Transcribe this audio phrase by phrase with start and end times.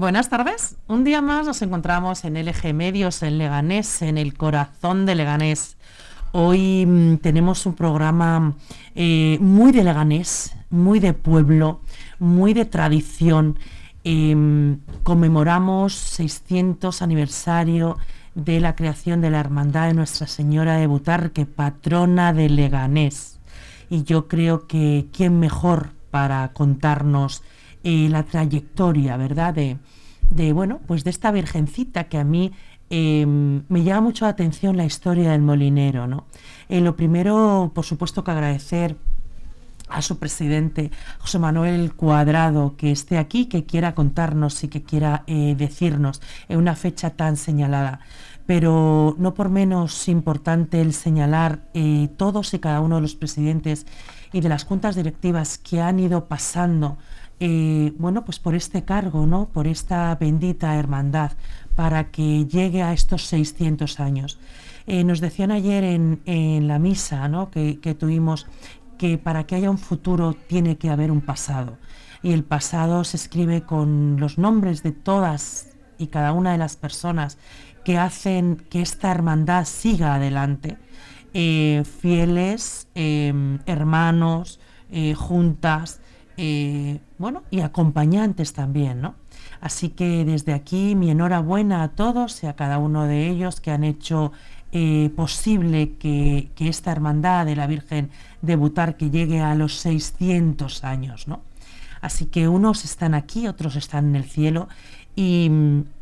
[0.00, 0.78] Buenas tardes.
[0.88, 5.76] Un día más nos encontramos en LG Medios, en Leganés, en el corazón de Leganés.
[6.32, 8.54] Hoy mm, tenemos un programa
[8.94, 11.82] eh, muy de Leganés, muy de pueblo,
[12.18, 13.58] muy de tradición.
[14.02, 17.98] Em, conmemoramos 600 aniversario
[18.34, 23.38] de la creación de la Hermandad de Nuestra Señora de Butarque, patrona de Leganés.
[23.90, 27.42] Y yo creo que quién mejor para contarnos
[27.82, 29.54] eh, la trayectoria, ¿verdad?
[29.54, 32.52] De, bueno, pues de esta virgencita que a mí
[32.90, 36.26] em, me llama mucho la atención la historia del molinero, ¿no?
[36.68, 38.96] Eh, lo primero, por supuesto, que agradecer
[39.88, 45.24] a su presidente, José Manuel Cuadrado, que esté aquí, que quiera contarnos y que quiera
[45.26, 48.00] eh, decirnos en una fecha tan señalada.
[48.46, 51.60] Pero no por menos importante el señalar
[52.16, 53.86] todos y cada uno de los presidentes
[54.32, 56.98] y de las juntas directivas que han ido pasando
[57.42, 59.48] eh, bueno, pues por este cargo, ¿no?
[59.48, 61.32] Por esta bendita hermandad,
[61.74, 64.38] para que llegue a estos 600 años.
[64.86, 67.50] Eh, nos decían ayer en, la misa ¿no?
[67.50, 68.46] que, tuvimos
[68.98, 71.78] que para que haya un futuro tiene que haber un pasado.
[72.22, 76.76] Y el pasado se escribe con los nombres de todas y cada una de las
[76.76, 77.38] personas
[77.84, 80.76] que hacen que esta hermandad siga adelante.
[81.32, 84.60] Eh, fieles, hermanos,
[85.16, 86.00] juntas,
[86.42, 89.14] eh, bueno, y acompañantes también, ¿no?
[89.60, 93.70] Así que desde aquí mi enhorabuena a todos y a cada uno de ellos que
[93.70, 94.32] han hecho
[94.72, 98.08] eh, posible que, esta hermandad de la Virgen
[98.40, 101.42] de Butar que llegue a los 600 años, ¿no?
[102.00, 104.66] Así que unos están aquí, otros están en el cielo
[105.14, 105.50] y,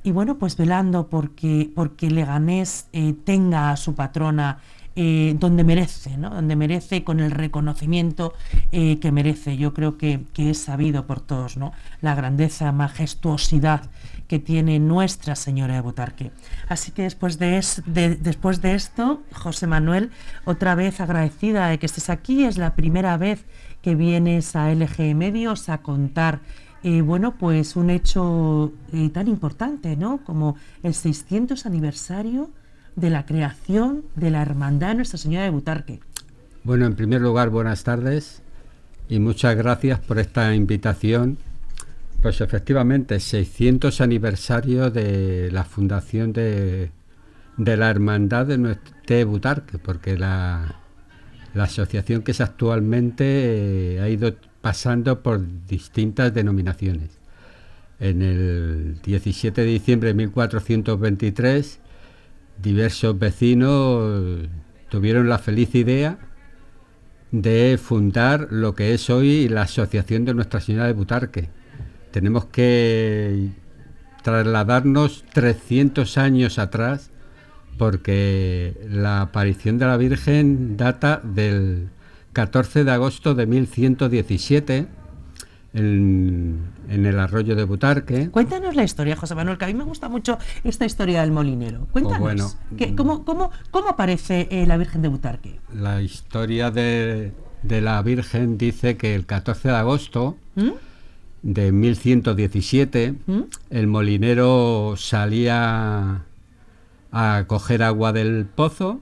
[0.04, 4.58] bueno, pues velando porque, porque Leganés eh, tenga a su patrona
[5.00, 6.30] eh, donde merece, ¿no?
[6.30, 8.34] donde merece con el reconocimiento
[8.72, 9.56] eh, que merece.
[9.56, 11.70] Yo creo que, es sabido por todos ¿no?
[12.00, 13.82] la grandeza, majestuosidad
[14.26, 16.32] que tiene Nuestra Señora de Butarque.
[16.68, 17.62] Así que después de,
[18.20, 20.10] después de esto, José Manuel,
[20.44, 23.44] otra vez agradecida de que estés aquí, es la primera vez
[23.82, 26.40] que vienes a LG Medios a contar
[26.82, 28.72] eh, bueno, pues un hecho
[29.12, 30.24] tan importante, ¿no?
[30.24, 32.50] Como el 600 aniversario
[32.98, 36.00] de la creación de la Hermandad Nuestra Señora de Butarque.
[36.64, 38.42] Bueno, en primer lugar, buenas tardes
[39.08, 41.38] y muchas gracias por esta invitación.
[42.20, 46.90] Pues efectivamente, 600 aniversario de la fundación de,
[47.56, 50.80] la Hermandad de, Butarque, porque la,
[51.54, 57.10] asociación que es actualmente eh, ha ido pasando por distintas denominaciones.
[58.00, 61.80] En el 17 de diciembre de 1423
[62.62, 64.48] diversos vecinos
[64.88, 66.18] tuvieron la feliz idea
[67.30, 71.48] de fundar lo que es hoy la Asociación de Nuestra Señora de Butarque.
[72.10, 73.50] Tenemos que
[74.22, 77.10] trasladarnos 300 años atrás
[77.76, 81.90] porque la aparición de la Virgen data del
[82.32, 84.86] 14 de agosto de 1117
[85.74, 86.58] en,
[86.88, 88.30] el arroyo de Butarque.
[88.30, 91.86] Cuéntanos la historia, José Manuel, que a mí me gusta mucho esta historia del molinero.
[91.92, 92.56] Pues Cuéntanos,
[92.96, 95.60] cómo, aparece eh, la Virgen de Butarque?
[95.74, 97.32] La historia de,
[97.62, 100.70] la Virgen dice que el 14 de agosto ¿Mm?
[101.42, 103.40] de 1117 ¿Mm?
[103.70, 106.22] el molinero salía
[107.12, 109.00] a coger agua del pozo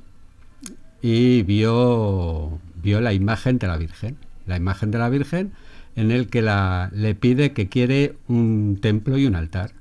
[1.02, 4.16] y vio, vio la imagen de la Virgen.
[4.46, 5.52] La imagen de la Virgen
[5.96, 9.72] en el que la, le pide que quiere un templo y un altar.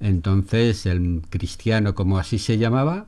[0.00, 3.06] Entonces el cristiano, como así se llamaba,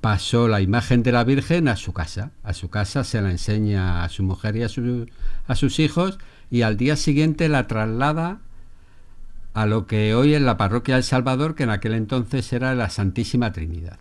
[0.00, 2.30] pasó la imagen de la Virgen a su casa.
[2.42, 4.68] A su casa se la enseña a su mujer y a,
[5.46, 6.18] a sus hijos
[6.50, 8.40] y al día siguiente la traslada
[9.54, 12.90] a lo que hoy es la parroquia del Salvador, que en aquel entonces era la
[12.90, 13.98] Santísima Trinidad.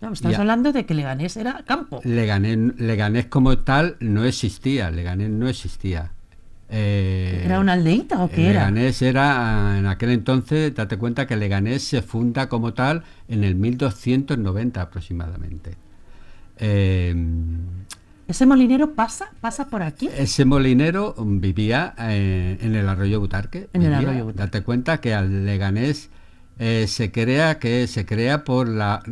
[0.00, 2.00] No, estás hablando de que Leganés era campo.
[2.04, 6.10] Leganés, Leganés como tal no existía, Leganés no existía.
[6.74, 8.70] Eh, ¿Era una aldeita o qué era?
[8.70, 13.56] Leganés era, en aquel entonces, date cuenta que Leganés se funda como tal en el
[13.56, 15.76] 1290 aproximadamente.
[16.56, 17.14] Eh,
[18.26, 20.08] ¿Ese molinero pasa, pasa por aquí?
[20.16, 23.68] Ese molinero vivía eh, en el arroyo Butarque.
[23.74, 24.38] En el arroyo Butarque.
[24.38, 26.08] Date cuenta que al Leganés
[26.86, 29.02] se crea que se crea por la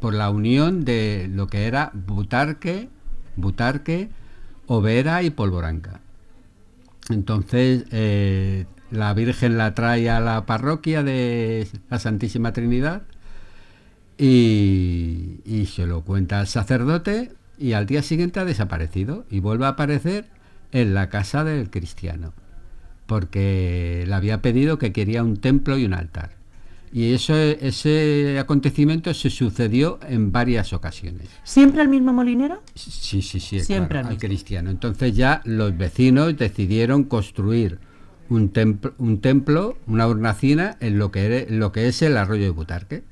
[0.00, 2.88] por la unión de lo que era Butarque,
[3.36, 4.08] Butarque,
[4.66, 6.00] Overa y Polvoranca.
[7.10, 13.02] Entonces, eh, la Virgen la trae a la parroquia de la Santísima Trinidad
[14.16, 19.70] y, se lo cuenta al sacerdote y al día siguiente ha desaparecido y vuelve a
[19.70, 20.26] aparecer
[20.72, 22.32] en la casa del cristiano.
[23.06, 26.30] porque le había pedido que quería un templo y un altar.
[26.94, 31.26] Y eso, ese acontecimiento se sucedió en varias ocasiones.
[31.42, 32.62] ¿Siempre al mismo molinero?
[32.76, 34.70] Sí, sí, sí, Siempre al, cristiano.
[34.70, 37.80] Entonces ya los vecinos decidieron construir
[38.28, 42.44] un, templo, un templo, una hornacina en lo que, era, lo que es el arroyo
[42.44, 43.02] de Butarque,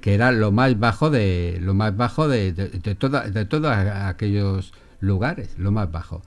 [0.00, 5.56] que era lo más bajo de lo más bajo de, de, de todos aquellos lugares,
[5.58, 6.22] lo más bajo.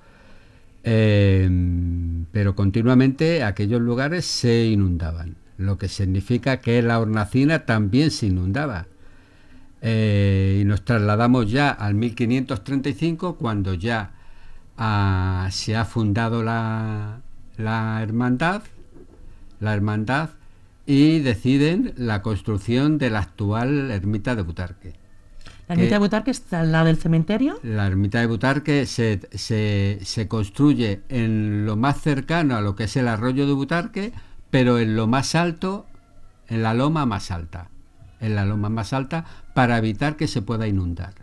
[0.83, 1.49] Eh,
[2.33, 8.87] pero continuamente aquellos lugares se inundaban lo que significa que la hornacina también se inundaba.
[9.81, 14.11] Eh, y nos trasladamos ya al 1535, cuando ya
[14.77, 17.21] ah, se ha fundado la,
[17.57, 18.63] la hermandad,
[19.59, 20.29] la hermandad,
[20.85, 24.93] y deciden la construcción de la actual ermita de Butarque.
[25.67, 27.57] ¿La ermita de Butarque está al lado del cementerio?
[27.63, 32.83] La ermita de Butarque se, se, se construye en lo más cercano a lo que
[32.85, 34.11] es el arroyo de Butarque,
[34.51, 35.88] pero en lo más alto,
[36.48, 37.69] en la loma más alta,
[38.19, 39.25] en la loma más alta,
[39.56, 41.13] para evitar que se pueda inundar.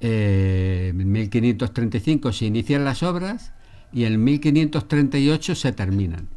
[0.00, 3.52] Eh, en 1535 se inician las obras
[3.92, 6.28] y en 1538 se terminan.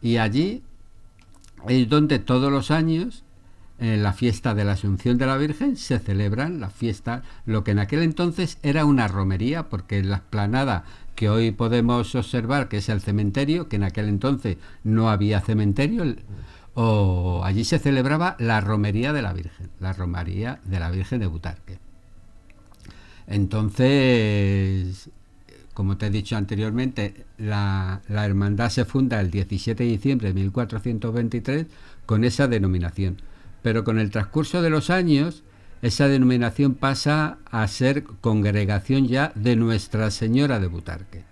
[0.00, 0.62] Y allí
[1.66, 3.24] es donde todos los años,
[3.80, 7.72] en la fiesta de la Asunción de la Virgen, se celebran las fiestas, lo que
[7.72, 10.84] en aquel entonces era una romería, porque en la esplanada
[11.18, 16.04] que hoy podemos observar que es el cementerio, que en aquel entonces no había cementerio,
[16.74, 21.26] o allí se celebraba la romería de la Virgen, la romería de la Virgen de
[21.26, 21.80] Butarque.
[23.26, 25.10] Entonces,
[25.74, 30.34] como te he dicho anteriormente, la, la, hermandad se funda el 17 de diciembre de
[30.34, 31.66] 1423
[32.06, 33.20] con esa denominación.
[33.62, 35.42] Pero con el transcurso de los años,
[35.82, 41.24] esa denominación pasa a ser congregación ya de Nuestra Señora de Butarque.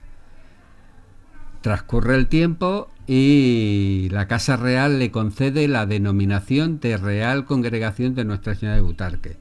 [1.62, 8.24] Transcurre el tiempo y la Casa Real le concede la denominación de Real Congregación de
[8.24, 9.36] Nuestra Señora de Butarque.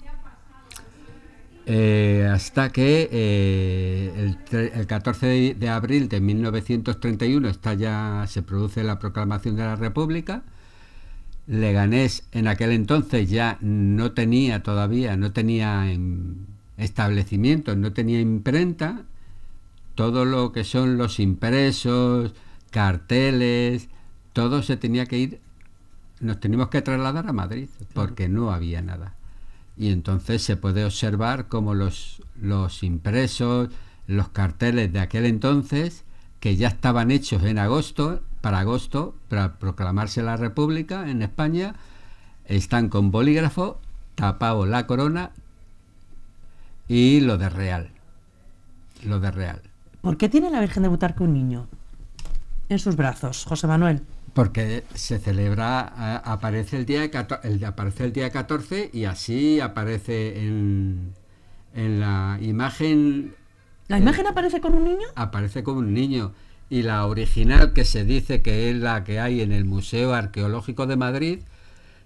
[1.68, 9.00] Eh, hasta que eh, el, 14 de, abril de 1931 está ya, se produce la
[9.00, 10.44] proclamación de la República
[11.48, 15.86] Leganés en aquel entonces ya no tenía todavía, no tenía
[16.78, 19.04] establecimientos, no tenía imprenta,
[19.94, 22.34] todo lo que son los impresos,
[22.72, 23.90] carteles,
[24.34, 25.40] todo se tenía que ir,
[26.20, 29.16] nos teníamos que trasladar a Madrid porque no había nada.
[29.78, 33.70] Y entonces se puede observar como los, los impresos,
[34.08, 36.04] los carteles de aquel entonces,
[36.46, 41.74] que ya estaban hechos en agosto, para agosto, para proclamarse la República en España,
[42.46, 43.80] están con bolígrafo,
[44.14, 45.32] tapado la corona
[46.88, 47.90] y lo de real.
[49.04, 49.60] Lo de real.
[50.02, 51.66] ¿Por qué tiene la Virgen de Butarque un niño
[52.70, 54.04] en sus brazos, José Manuel?
[54.36, 57.10] Porque se celebra, aparece el día,
[57.42, 61.16] el, aparece el día 14 y así aparece en,
[61.74, 63.34] en la imagen
[63.88, 65.06] ¿La imagen aparece con un niño?
[65.16, 66.34] Aparece con un niño.
[66.70, 70.88] Y la original, que se dice que es la que hay en el Museo Arqueológico
[70.88, 71.42] de Madrid,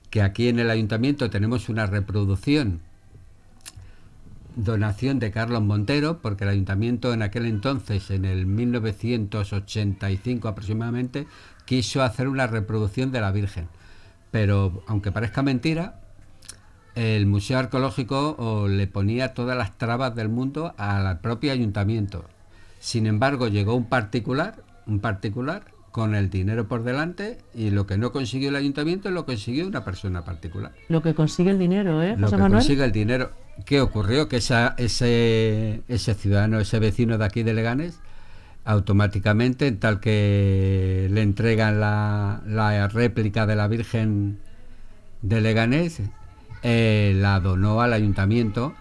[0.09, 2.81] que aquí en el ayuntamiento tenemos una reproducción,
[4.57, 11.27] donación de Carlos Montero, porque el ayuntamiento en aquel entonces, en el 1985 aproximadamente,
[11.63, 13.69] quiso hacer una reproducción de la Virgen.
[14.31, 16.01] Pero, aunque parezca mentira,
[16.99, 22.25] el Museo Arqueológico le ponía todas las trabas del mundo al propio ayuntamiento.
[22.79, 27.97] Sin embargo, llegó un particular, un particular con el dinero por delante y lo que
[27.97, 30.73] no consiguió el ayuntamiento lo consiguió una persona particular.
[30.89, 32.17] Lo que consigue el dinero, ¿eh?
[32.19, 33.31] José lo que consigue el dinero.
[33.65, 34.27] ¿Qué ocurrió?
[34.27, 37.99] Que esa, ese, ese ciudadano, ese vecino de aquí de Leganes,
[38.65, 44.39] automáticamente, en tal que le entregan la, la réplica de la Virgen
[45.21, 46.01] de Leganés,
[46.63, 48.73] eh, la donó al ayuntamiento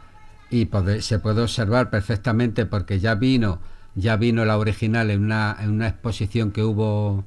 [0.50, 0.68] y
[1.00, 3.60] se puede observar perfectamente porque ya vino,
[3.94, 7.24] ya vino la original en una, en una exposición que hubo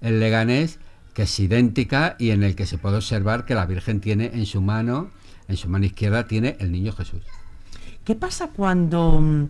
[0.00, 0.78] en Leganés,
[1.14, 4.46] que es idéntica y en el que se puede observar que la Virgen tiene en
[4.46, 5.10] su mano,
[5.48, 7.22] en su mano izquierda tiene el niño Jesús.
[8.04, 9.48] ¿Qué pasa cuando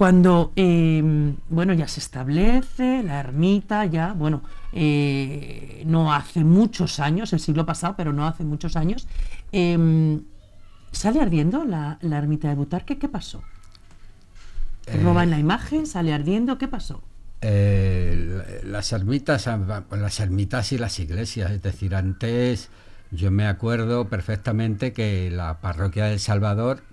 [0.00, 4.42] cuando em, bueno ya se establece la ermita ya bueno
[4.72, 9.06] eh, no hace muchos años el siglo pasado pero no hace muchos años
[9.52, 10.22] em,
[10.90, 13.42] sale ardiendo la, ermita de Butarque qué pasó
[14.86, 17.02] eh, roban la imagen sale ardiendo qué pasó
[17.42, 19.50] eh, las ermitas
[19.90, 22.70] las ermitas y las iglesias es decir antes
[23.10, 26.84] yo me acuerdo perfectamente que la parroquia del Salvador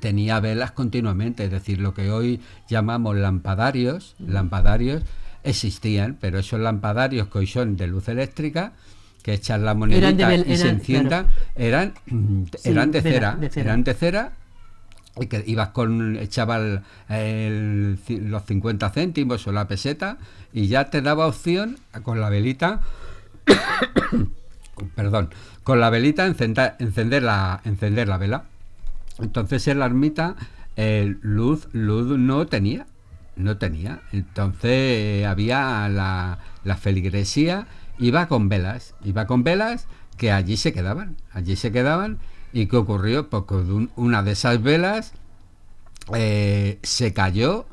[0.00, 5.02] tenía velas continuamente, es decir, lo que hoy llamamos lampadarios, lampadarios,
[5.42, 8.72] existían, pero esos lampadarios que hoy son de luz eléctrica,
[9.22, 13.50] que echan la monedita Eran de y se enciendan, eran, Sí, eran de cera, de
[13.50, 13.64] cera.
[13.70, 14.32] eran de cera
[15.20, 16.56] y que ibas con echaba
[17.08, 20.18] el- los 50 céntimos o la peseta
[20.52, 22.80] y ya te daba opción con la velita
[24.94, 25.30] perdón
[25.64, 28.44] con la velita encender, encender la encender la vela
[29.22, 30.36] entonces en la ermita
[30.76, 32.86] eh, luz luz no tenía
[33.36, 34.02] no tenía.
[34.12, 37.66] Entonces eh, había la, la feligresía
[37.98, 39.86] iba con velas iba con velas
[40.16, 42.18] que allí se quedaban allí se quedaban.
[42.52, 43.44] Y qué ocurrió pues
[43.94, 45.12] una de esas velas
[46.14, 47.66] eh, se cayó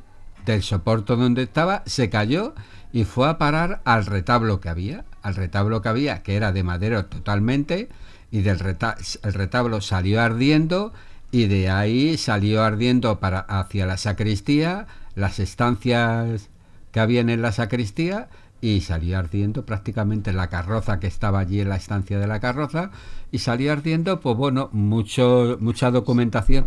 [0.46, 2.54] del soporte donde estaba, se cayó
[2.94, 6.64] y fue a parar al retablo que había, al retablo que había, que era de
[6.64, 7.90] madera totalmente,
[8.32, 10.94] y del reta- el retablo salió ardiendo
[11.32, 16.50] y de ahí salió ardiendo para hacia la sacristía, las estancias
[16.92, 18.30] que habían en la sacristía
[18.62, 22.92] y salió ardiendo prácticamente la carroza que estaba allí en la estancia de la carroza
[23.32, 26.66] y salió ardiendo pues bueno mucho mucha documentación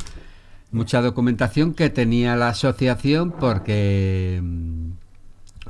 [0.71, 4.91] mucha documentación que tenía la asociación porque mm,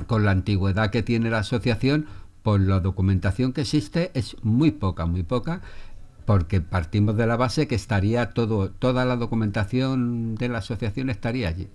[0.05, 2.05] con la antigüedad que tiene la asociación
[2.43, 5.61] pues la documentación que existe es muy poca muy poca
[6.25, 11.47] porque partimos de la base que estaría todo toda la documentación de la asociación estaría
[11.49, 11.67] allí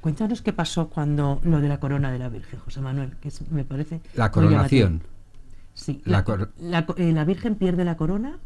[0.00, 3.50] Cuéntanos qué pasó cuando lo de la corona de la Virgen, José Manuel, que es-
[3.50, 4.00] me parece.
[4.14, 5.02] la coronación.
[5.74, 8.38] Sí, La la, cor- la co- eh, la Virgen pierde la corona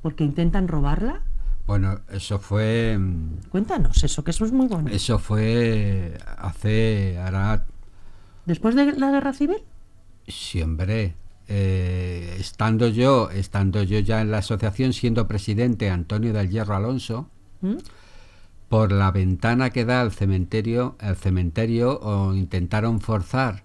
[0.00, 1.20] porque intentan robarla.
[1.66, 4.96] bueno eso fue mm, Cuéntanos eso, que eso es muy bonito.
[4.96, 7.66] eso fue hace hará
[8.46, 9.58] Después de la guerra civil,
[10.28, 11.14] Siempre.
[11.48, 17.28] Eh, estando yo, estando yo ya en la asociación, siendo presidente Antonio del Hierro Alonso,
[17.62, 17.78] ¿m?
[18.68, 23.62] por la ventana que da al cementerio, al cementerio o intentaron forzar,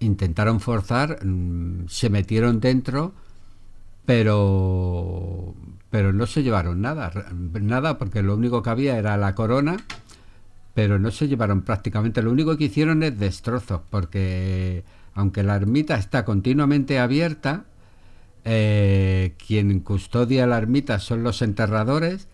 [0.00, 3.14] intentaron forzar, mm, se metieron dentro,
[4.04, 5.54] pero
[5.90, 7.12] pero no se llevaron nada,
[7.60, 9.76] nada porque lo único que había era la corona,
[10.74, 14.84] pero no se llevaron prácticamente, lo único que hicieron es destrozos, porque
[15.14, 17.64] aunque la ermita está continuamente abierta,
[18.44, 22.28] eh, quien custodia la ermita son los enterradores,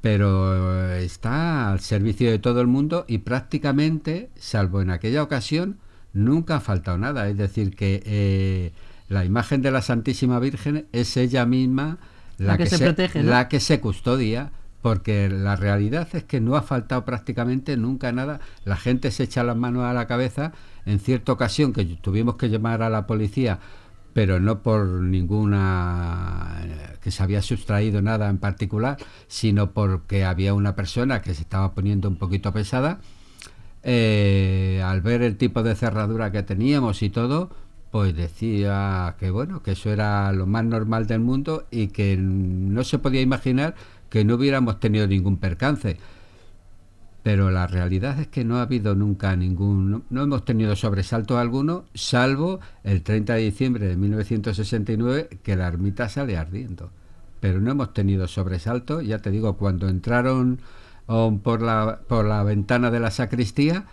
[0.00, 5.78] pero está al servicio de todo el mundo y prácticamente, salvo en aquella ocasión,
[6.12, 7.28] nunca ha faltado nada.
[7.28, 8.72] Es decir, que eh,
[9.08, 11.98] la imagen de la Santísima Virgen es ella misma
[12.38, 13.30] La que se protege, ¿no?
[13.30, 14.50] la que se custodia,
[14.82, 18.40] porque la realidad es que no ha faltado prácticamente nunca nada.
[18.64, 20.52] La gente se echa las manos a la cabeza.
[20.84, 23.60] En cierta ocasión que tuvimos que llamar a la policía,
[24.12, 28.98] pero no por ninguna eh, que se había sustraído nada en particular,
[29.28, 33.00] sino porque había una persona que se estaba poniendo un poquito pesada.
[33.84, 37.50] Eh, al ver el tipo de cerradura que teníamos y todo,
[37.90, 42.84] pues decía que bueno, que eso era lo más normal del mundo y que no
[42.84, 43.74] se podía imaginar
[44.08, 45.98] que no hubiéramos tenido ningún percance.
[47.22, 51.84] Pero la realidad es que no ha habido nunca ningún, no, hemos tenido sobresalto alguno,
[51.94, 56.90] salvo el 30 de diciembre de 1969 que la ermita sale ardiendo.
[57.38, 60.60] Pero no hemos tenido sobresalto, ya te digo, cuando entraron
[61.06, 63.84] oh, por, la, por la ventana de la sacristía,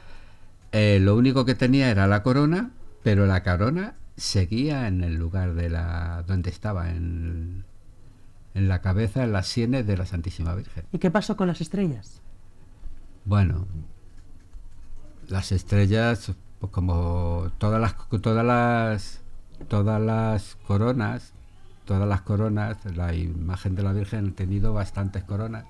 [0.72, 2.72] eh, lo único que tenía era la corona,
[3.04, 7.64] pero la corona seguía en el lugar de la donde estaba, en,
[8.56, 10.86] en la cabeza, en las sienes de la Santísima Virgen.
[10.92, 12.22] ¿y qué pasó con las estrellas?
[13.26, 13.68] Bueno,
[15.28, 19.22] las estrellas, pues como todas las todas las
[19.68, 21.34] todas las coronas,
[21.86, 25.66] todas las coronas, la imagen de la Virgen ha tenido bastantes coronas.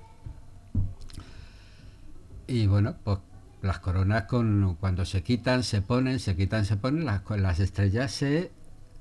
[2.46, 3.18] Y bueno, pues
[3.62, 8.10] las coronas con cuando se quitan, se ponen, se quitan, se ponen, las, las estrellas
[8.12, 8.50] se,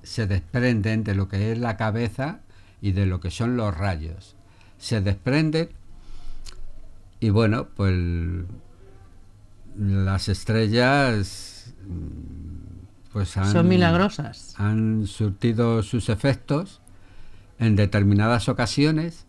[0.04, 2.40] se desprenden de lo que es la cabeza
[2.82, 4.36] y de lo que son los rayos.
[4.78, 5.70] Se desprenden
[7.20, 7.96] y bueno, pues
[9.78, 11.74] las estrellas
[13.12, 14.54] pues han, Son milagrosas.
[14.58, 16.82] han surtido sus efectos
[17.58, 19.26] en determinadas ocasiones.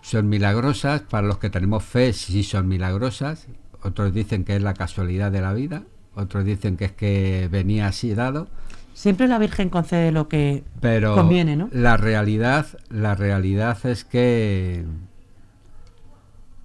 [0.00, 3.46] Son milagrosas, para los que tenemos fe sí son milagrosas,
[3.82, 5.82] otros dicen que es la casualidad de la vida,
[6.14, 8.48] otros dicen que es que venía así dado,
[8.94, 11.68] Siempre la Virgen concede lo que pero conviene, ¿no?
[11.70, 14.84] la realidad, la realidad es que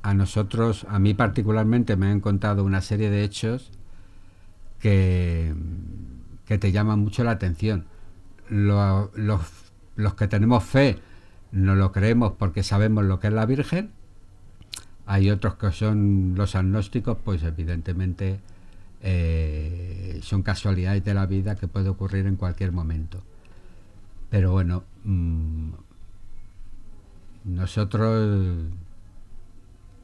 [0.04, 3.72] a nosotros, a mí particularmente, me han contado una serie de hechos
[4.80, 5.54] que,
[6.46, 7.86] que te llaman mucho la atención.
[8.50, 9.42] Lo- los,
[9.96, 11.00] los que tenemos fe
[11.52, 13.92] no lo creemos porque sabemos lo que es la Virgen.
[15.06, 18.40] Hay otros que son los agnósticos, pues evidentemente
[19.02, 23.22] eh, son casualidades de la vida que puede ocurrir en cualquier momento.
[24.30, 25.72] Pero bueno, mm,
[27.46, 28.66] nosotros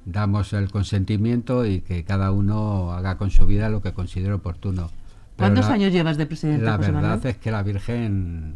[0.06, 4.90] damos el consentimiento y que cada uno haga con su vida lo que considere oportuno.
[5.38, 6.66] ¿Cuántos años llevas de presidente?
[6.66, 8.56] La verdad es que la Virgen,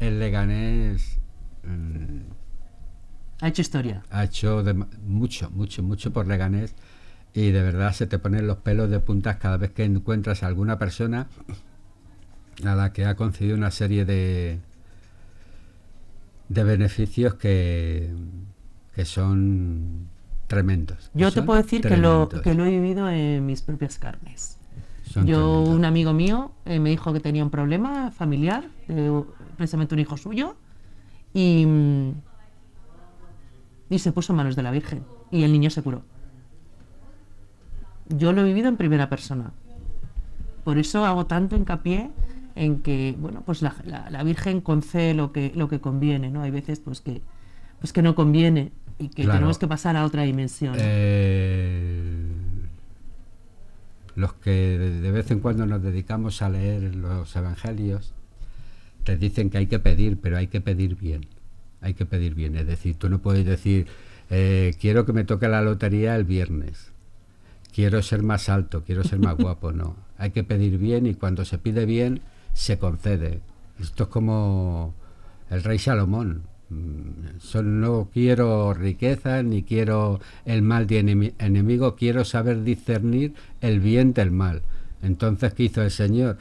[0.00, 1.18] el Leganés...
[1.64, 2.22] Mm,
[3.40, 4.02] ha hecho historia.
[4.10, 4.64] Ha hecho
[5.06, 6.74] mucho, mucho, mucho por Leganés
[7.34, 10.48] y de verdad se te ponen los pelos de puntas cada vez que encuentras a
[10.48, 11.28] alguna persona
[12.64, 14.58] a la que ha concedido una serie de,
[16.48, 18.10] de beneficios que,
[18.94, 20.08] que son
[20.48, 21.10] tremendos.
[21.14, 24.58] Yo te puedo decir que lo, que lo he vivido en mis propias carnes.
[25.24, 28.64] Yo, un amigo mío eh, me dijo que tenía un problema familiar,
[29.56, 30.56] precisamente un hijo suyo,
[31.32, 31.66] y,
[33.88, 36.02] y se puso en manos de la Virgen y el niño se curó.
[38.08, 39.52] Yo lo he vivido en primera persona.
[40.64, 42.10] Por eso hago tanto hincapié
[42.54, 46.42] en que, bueno, pues la, Virgen concede lo que, lo que conviene, ¿no?
[46.42, 47.22] Hay veces pues que,
[47.80, 50.74] pues que no conviene y que tenemos que pasar a otra dimensión.
[50.78, 52.28] Eh,
[54.16, 58.12] los que de vez en cuando nos dedicamos a leer los evangelios,
[59.04, 61.26] te dicen que hay que pedir, pero hay que pedir bien.
[61.80, 62.56] Hay que pedir bien.
[62.56, 63.86] Es decir, tú no puedes decir,
[64.30, 66.90] eh, quiero que me toque la lotería el viernes.
[67.72, 69.72] Quiero ser más alto, quiero ser más guapo.
[69.72, 69.94] No.
[70.18, 72.20] Hay que pedir bien y cuando se pide bien,
[72.52, 73.40] se concede.
[73.80, 74.94] Esto es como
[75.50, 76.42] el rey Salomón.
[76.70, 84.12] Mm, no quiero riqueza ni quiero el mal de enemigo, quiero saber discernir el bien
[84.12, 84.62] del mal.
[85.02, 86.38] Entonces, ¿qué hizo el Señor?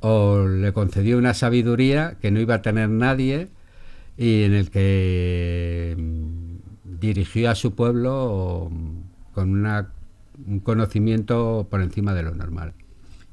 [0.00, 3.48] O le concedió una sabiduría que no iba a tener nadie
[4.16, 8.70] y en el que mm, dirigió a su pueblo
[9.32, 9.66] con
[10.46, 12.72] un conocimiento por encima de lo normal.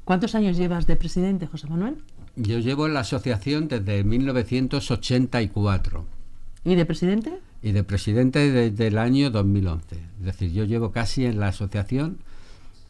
[0.04, 1.98] ¿Cuántos años llevas de presidente, José Manuel?
[2.36, 6.21] Yo llevo en la asociación desde 1984.
[6.63, 7.39] ¿Y de presidente?
[7.63, 9.95] Y de presidente desde el año 2011.
[9.95, 12.19] Es decir, yo llevo casi en la asociación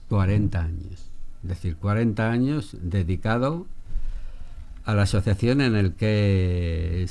[0.10, 1.10] 40 años.
[1.44, 3.66] Es decir, 40 años dedicado
[4.84, 7.08] a la asociación en el que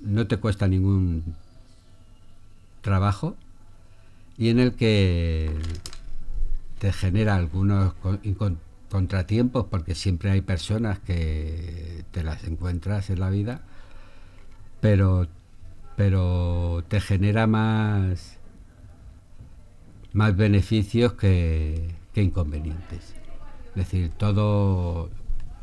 [0.00, 1.24] no te cuesta ningún
[2.82, 3.36] trabajo
[4.36, 5.50] y en el que
[6.78, 7.92] te genera algunos
[8.88, 13.62] contratiempos porque siempre hay personas que te las encuentras en la vida
[14.80, 15.26] pero,
[15.96, 18.38] pero te genera más,
[20.12, 23.14] más beneficios que, inconvenientes.
[23.68, 25.08] Es decir, todo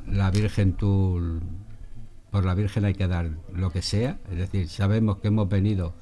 [0.08, 1.41] la Virgen tú
[2.32, 5.93] por la Virgen hay que dar lo que sea, es decir, sabemos que hemos venido,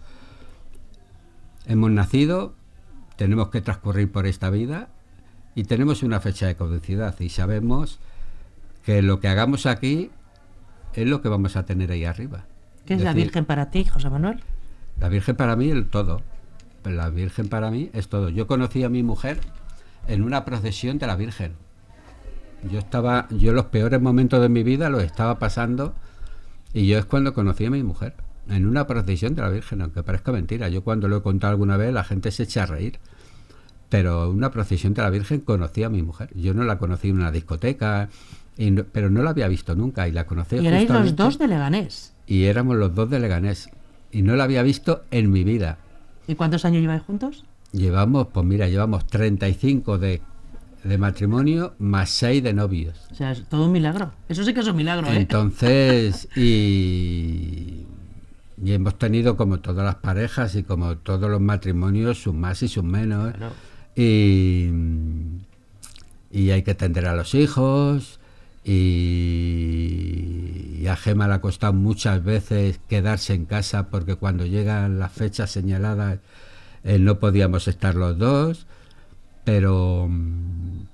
[1.65, 2.53] hemos nacido,
[3.15, 4.89] tenemos que transcurrir por esta vida
[5.55, 7.99] y tenemos una fecha de caducidad y sabemos
[8.83, 10.11] que lo que hagamos aquí
[10.93, 12.45] es lo que vamos a tener ahí arriba.
[12.85, 14.43] ¿Qué es la Virgen para ti, José Manuel?
[14.99, 16.21] La Virgen para mí es todo.
[16.83, 18.29] La Virgen para mí es todo.
[18.29, 19.39] Yo conocí a mi mujer
[20.07, 21.53] en una procesión de la Virgen.
[22.69, 25.93] Yo estaba, yo los peores momentos de mi vida los estaba pasando
[26.73, 28.15] y yo es cuando conocí a mi mujer
[28.49, 30.67] en una procesión de la Virgen, aunque parezca mentira.
[30.67, 32.99] Yo cuando lo he contado alguna vez la gente se echa a reír.
[33.87, 36.29] Pero una procesión de la Virgen conocí a mi mujer.
[36.35, 38.09] Yo no la conocí en una discoteca,
[38.91, 40.57] pero no la había visto nunca y la conocí.
[40.57, 43.69] Y erais los dos de Leganés y éramos los dos de Leganés.
[44.11, 45.77] Y no la había visto en mi vida.
[46.27, 47.43] ¿Y cuántos años lleváis juntos?
[47.71, 50.21] Llevamos, pues mira, llevamos 35 de,
[50.83, 53.07] de matrimonio más 6 de novios.
[53.11, 54.11] O sea, es todo un milagro.
[54.29, 55.17] Eso sí que es un milagro, ¿eh?
[55.17, 57.85] Entonces, y,
[58.63, 62.67] y hemos tenido como todas las parejas y como todos los matrimonios, sus más y
[62.67, 63.33] sus menos.
[63.95, 64.69] Y,
[66.31, 68.19] y hay que atender a los hijos
[68.63, 69.65] y,
[70.87, 75.49] a Gema le ha costado muchas veces quedarse en casa porque cuando llegan las fechas
[75.51, 76.19] señaladas
[76.83, 78.67] eh, no podíamos estar los dos,
[79.43, 80.09] pero,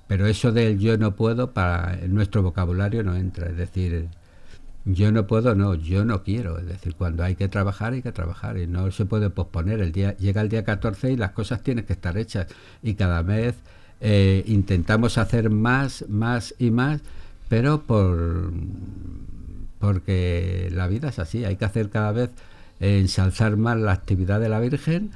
[0.06, 4.08] pero eso del yo no puedo para en nuestro vocabulario no entra, es decir,
[4.84, 8.12] yo no puedo, no, yo no quiero, es decir, cuando hay que trabajar hay que
[8.12, 11.62] trabajar y no se puede posponer, el día llega el día 14 y las cosas
[11.62, 12.46] tienen que estar hechas.
[12.82, 13.56] Y cada vez
[14.00, 17.02] eh, intentamos hacer más, más y más
[17.50, 18.54] pero por
[19.80, 22.30] porque la vida es así, hay que hacer cada vez
[22.78, 25.10] ensalzar más la actividad de la Virgen,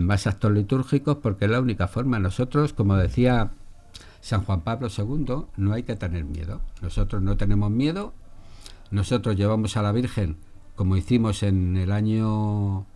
[0.00, 2.18] más actos litúrgicos, porque es la única forma.
[2.18, 3.52] Nosotros, como decía
[4.20, 6.60] San Juan Pablo II, no hay que tener miedo.
[6.82, 8.12] Nosotros no tenemos miedo.
[8.90, 10.36] Nosotros llevamos a la Virgen,
[10.74, 12.86] como hicimos en el año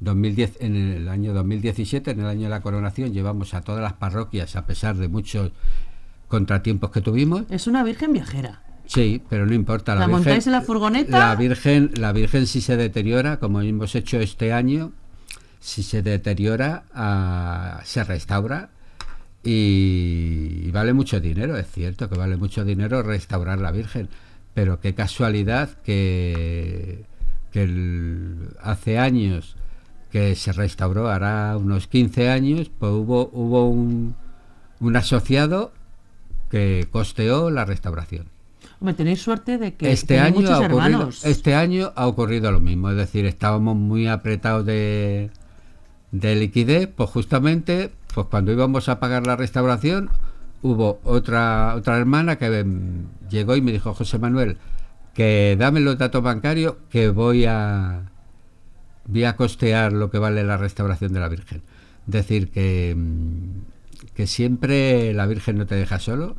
[0.00, 3.92] 2010, en el año 2017, en el año de la coronación, llevamos a todas las
[3.92, 5.52] parroquias, a pesar de muchos
[6.28, 7.42] contratiempos que tuvimos.
[7.50, 8.60] Es una virgen viajera.
[8.86, 9.94] Sí, pero no importa.
[9.94, 11.18] La, La, virgen, montáis en la furgoneta.
[11.18, 14.92] la virgen, la virgen si se deteriora, como hemos hecho este año,
[15.60, 18.68] si se deteriora, ah, se restaura
[19.42, 24.08] y, y vale mucho dinero, es cierto que vale mucho dinero restaurar la Virgen,
[24.54, 27.04] pero qué casualidad que,
[27.52, 29.56] que el- hace años
[30.10, 34.14] que se restauró, hará unos 15 años, pues hubo, hubo un,
[34.80, 35.72] un asociado
[36.50, 38.26] que costeó la restauración.
[38.80, 41.24] Hombre, tenéis suerte de que Este año, muchos ha ocurrido, hermanos.
[41.24, 45.30] este año ha ocurrido lo mismo, es decir, estábamos muy apretados de,
[46.12, 50.10] de liquidez, pues justamente, pues cuando íbamos a pagar la restauración,
[50.62, 54.56] hubo otra otra hermana que em, llegó y me dijo, José Manuel,
[55.14, 58.10] que dame los datos bancarios que voy a
[59.06, 61.62] voy a costear lo que vale la restauración de la Virgen.
[62.06, 63.73] Decir que, mm,
[64.14, 66.36] que siempre la Virgen no te deja solo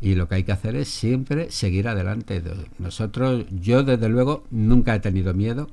[0.00, 2.42] y lo que hay que hacer es siempre seguir adelante.
[2.78, 5.70] Nosotros, yo desde luego nunca he tenido miedo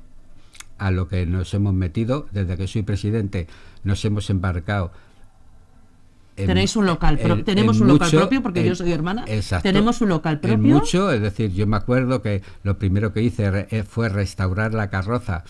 [0.78, 2.26] a lo que nos hemos metido.
[2.32, 3.46] Desde que soy presidente
[3.84, 4.92] nos hemos embarcado.
[6.36, 9.24] en- Tenéis un local, en- tenemos en un local propio porque en- yo soy hermana.
[9.26, 9.62] Exacto.
[9.68, 10.74] Tenemos un local En propio.
[10.74, 14.88] mucho, es decir, yo me acuerdo que lo primero que hice eh, fue restaurar la
[14.88, 15.44] carroza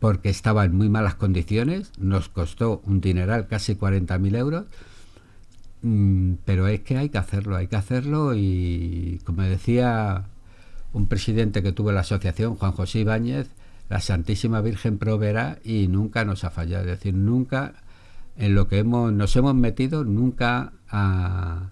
[0.00, 4.64] porque estaba en muy malas condiciones, nos costó un dineral, casi 40.000 euros,
[6.44, 10.24] pero es que hay que hacerlo, hay que hacerlo y como decía
[10.92, 13.48] un presidente que tuvo la asociación, Juan José Ibáñez,
[13.88, 17.74] la Santísima Virgen proveerá y nunca nos ha fallado, es decir, nunca
[18.36, 21.70] en lo que hemos, nos hemos metido, nunca ha-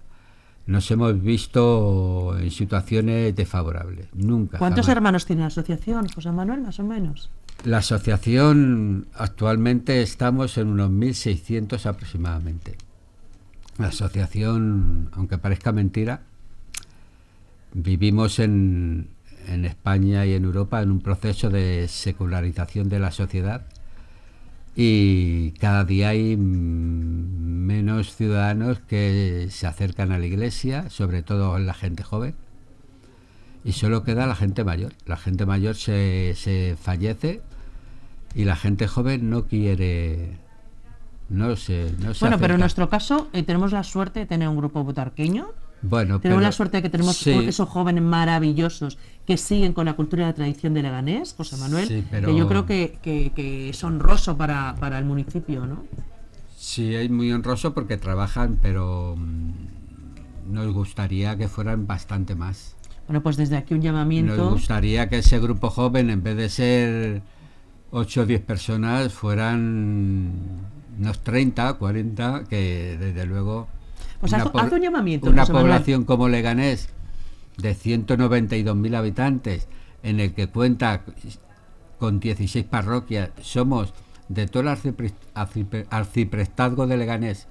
[0.65, 4.57] nos hemos visto en situaciones desfavorables, nunca.
[4.59, 4.97] ¿Cuántos jamás.
[4.97, 7.29] hermanos tiene la asociación, José Manuel, más o menos?
[7.65, 12.75] La asociación actualmente estamos en unos 1.600 aproximadamente.
[13.79, 16.21] La asociación, aunque parezca mentira,
[17.73, 19.07] vivimos en,
[19.47, 23.65] en España y en Europa en un proceso de secularización de la sociedad
[24.75, 31.73] y cada día hay menos ciudadanos que se acercan a la iglesia, sobre todo la
[31.73, 32.35] gente joven,
[33.65, 34.93] y solo queda la gente mayor.
[35.05, 37.41] La gente mayor se, se fallece
[38.35, 40.37] y la gente joven no quiere,
[41.29, 44.47] no se, no se Bueno, pero en nuestro caso eh, tenemos la suerte de tener
[44.47, 45.47] un grupo butarqueño.
[45.81, 49.85] Bueno, Tenemos pero- la suerte de que tenemos sí, esos jóvenes maravillosos que siguen con
[49.85, 52.97] la cultura y la tradición de Leganés, José Manuel, Sí, pero- que yo creo que,
[53.01, 55.83] que- que es honroso para, para el municipio, ¿no?
[56.57, 62.75] Sí, es muy honroso porque trabajan, pero mm, nos gustaría que fueran bastante más.
[63.07, 64.49] Bueno, pues desde aquí un Nos llamamiento.
[64.49, 67.21] gustaría que ese grupo joven, en vez de ser
[67.91, 70.33] 8 o 10 personas, fueran
[70.99, 73.67] unos 30, 40, que desde luego...
[74.19, 75.61] Pues haz- po- haz un llamamiento, Una Manuel.
[75.63, 76.89] población como Leganés,
[77.57, 79.67] de 192.000 habitantes,
[80.03, 81.01] en el que cuenta
[81.99, 83.93] con 16 parroquias, somos
[84.27, 87.47] de todo el arcipre- arcipre- arciprestazgo de Leganés,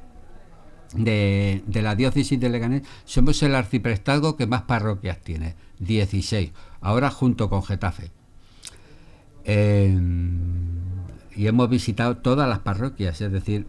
[0.95, 7.11] de, de la diócesis de Leganés, somos el arciprestazgo que más parroquias tiene, 16, ahora
[7.11, 8.11] junto con Getafe.
[9.45, 9.99] Eh,
[11.39, 13.65] y hemos visitado todas las parroquias, es decir,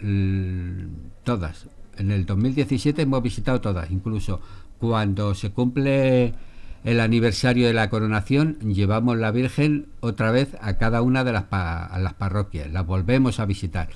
[1.23, 1.67] todas.
[1.97, 4.41] En el 2017 hemos visitado todas, incluso
[4.79, 6.33] cuando se cumple
[6.83, 11.43] el aniversario de la coronación, llevamos la Virgen otra vez a cada una de las,
[11.43, 13.89] pa- a las parroquias, las volvemos a visitar.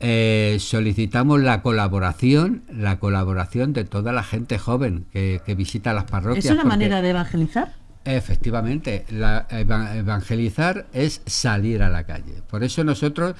[0.00, 6.04] Eh, solicitamos la colaboración, la colaboración de toda la gente joven que, que visita las
[6.04, 6.44] parroquias.
[6.46, 7.74] ¿Es una manera de evangelizar?
[8.04, 12.42] Efectivamente, la eva- evangelizar es salir a la calle.
[12.50, 13.34] Por eso nosotros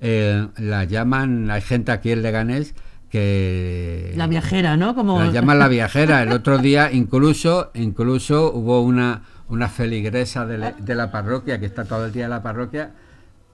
[0.00, 2.74] eh, la llaman, hay gente aquí en Leganés
[3.10, 4.94] que La viajera, ¿no?
[4.94, 5.18] Como...
[5.22, 6.22] la llaman la viajera.
[6.22, 11.66] El otro día incluso incluso hubo una una feligresa de, la- de la parroquia que
[11.66, 12.90] está todo el día en la parroquia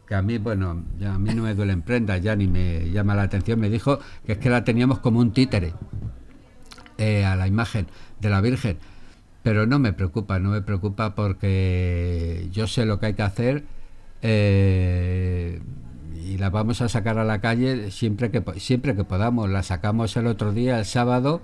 [0.08, 3.14] que a mí bueno ya a mí no me duelen prendas ya ni me llama
[3.14, 5.74] la atención me dijo que es que la teníamos como un títere
[6.98, 7.86] eh, a la imagen
[8.20, 8.78] de la Virgen.
[9.42, 13.64] Pero no me preocupa, no me preocupa porque yo sé lo que hay que hacer
[14.22, 15.60] eh,
[16.24, 19.50] y la vamos a sacar a la calle siempre que siempre que podamos.
[19.50, 21.40] La sacamos el otro día, el sábado.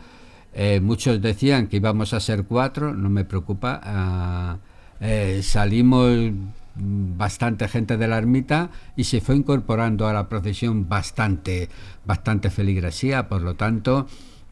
[0.55, 3.81] eh, muchos decían que íbamos a ser cuatro, no me preocupa.
[3.85, 4.59] ah,
[5.01, 6.33] eh, salimos
[6.81, 11.69] bastante gente de la ermita y se fue incorporando a la procesión bastante,
[12.05, 14.07] bastante feligresía, por lo tanto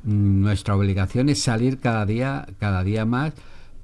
[0.07, 3.35] nuestra obligación es salir cada día, cada día más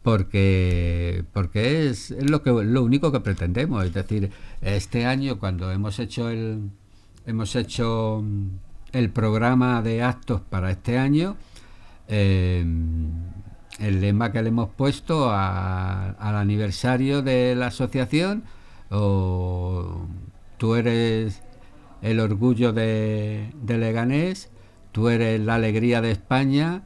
[0.03, 4.31] porque porque es, lo que lo único que pretendemos, es decir,
[4.61, 6.71] este año cuando hemos hecho el
[7.27, 8.49] hemos hecho mm,
[8.93, 11.37] el programa de actos para este año
[12.09, 12.65] eh,
[13.79, 18.45] el lema que le hemos puesto al aniversario de la asociación,
[18.91, 20.07] o
[20.59, 21.43] tú eres
[22.03, 24.52] el orgullo de Leganés,
[24.93, 26.83] tú eres la alegría de España,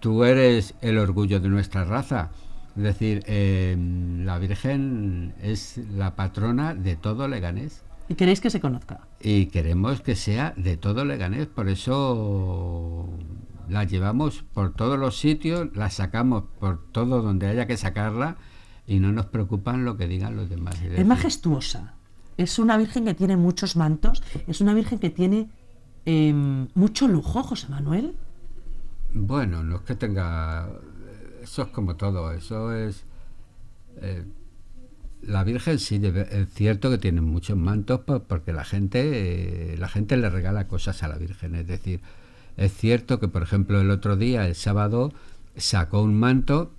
[0.00, 2.30] tú eres el orgullo de nuestra raza.
[2.76, 7.84] Es decir, em, la Virgen es la patrona de todo Leganés.
[8.08, 9.00] ¿Y queréis que se conozca?
[9.20, 13.08] Y queremos que sea de todo Leganés, por eso
[13.68, 18.36] la llevamos por todos los sitios, la sacamos por todo donde haya que sacarla
[18.86, 20.80] y no nos preocupan lo que digan los demás.
[20.82, 21.94] Es, majestuosa.
[22.36, 25.48] Es una virgen que tiene muchos mantos, es una virgen que tiene
[26.04, 28.14] em, mucho lujo, José Manuel.
[29.12, 30.68] Bueno, no es que tenga...
[31.42, 33.04] Eso es como todo, eso es...
[34.00, 34.24] Eh,
[35.22, 40.16] la Virgen sí, es cierto que tiene muchos mantos porque la gente, eh, la gente
[40.16, 41.54] le regala cosas a la Virgen.
[41.54, 42.00] Es decir,
[42.56, 45.12] es cierto que, por ejemplo, el otro día, el sábado,
[45.56, 46.72] sacó un manto.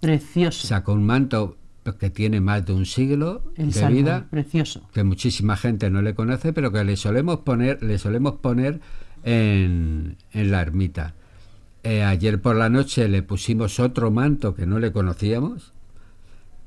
[0.00, 0.66] Precioso.
[0.66, 1.57] Sacó un manto
[1.96, 4.26] que tiene más de un siglo de vida.
[4.30, 4.82] Precioso.
[4.92, 8.80] Que muchísima gente no le conoce, pero que le solemos poner, le solemos poner
[9.24, 11.14] en, la ermita.
[11.82, 15.72] Eh, ayer por la noche le pusimos otro manto que no le conocíamos,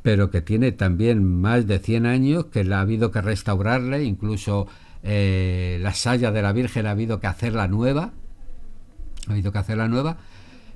[0.01, 4.67] pero que tiene también más de 100 años, que le ha habido que restaurarle, incluso
[5.03, 8.13] eh, la saya de la Virgen ha habido que hacerla nueva
[9.27, 10.17] ha habido que hacer la nueva.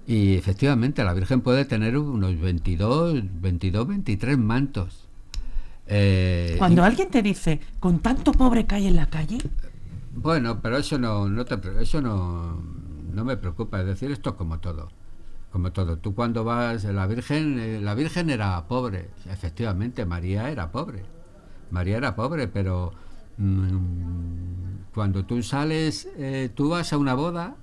[0.07, 5.07] Y efectivamente, la Virgen puede tener unos 22, 22, 23 mantos.
[5.87, 9.39] Eh, Cuando alguien te dice, con tanto pobre que hay en la calle.
[10.15, 12.61] Bueno, pero eso no, no te, eso no,
[13.13, 13.79] no me preocupa.
[13.79, 14.89] Es decir, esto es como todo.
[15.51, 15.97] Como todo.
[15.97, 19.09] Tú cuando vas, la Virgen, eh, la Virgen era pobre.
[19.29, 21.03] Efectivamente, María era pobre.
[21.71, 22.93] María era pobre, pero
[23.37, 27.55] mm, cuando tú sales, eh, tú vas a una boda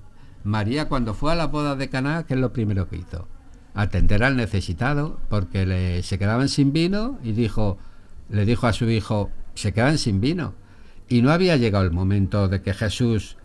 [0.45, 3.29] María cuando fue a la boda de Caná, ¿qué es lo primero que hizo?
[3.75, 7.79] Atender al necesitado, porque le, se quedaban sin vino y dijo,
[8.29, 10.55] le dijo a su hijo, se quedan sin vino.
[11.09, 13.37] Y no había llegado el momento de que Jesús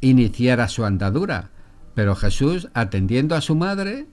[0.00, 1.50] iniciara su andadura,
[1.94, 4.06] pero Jesús, atendiendo a su madre,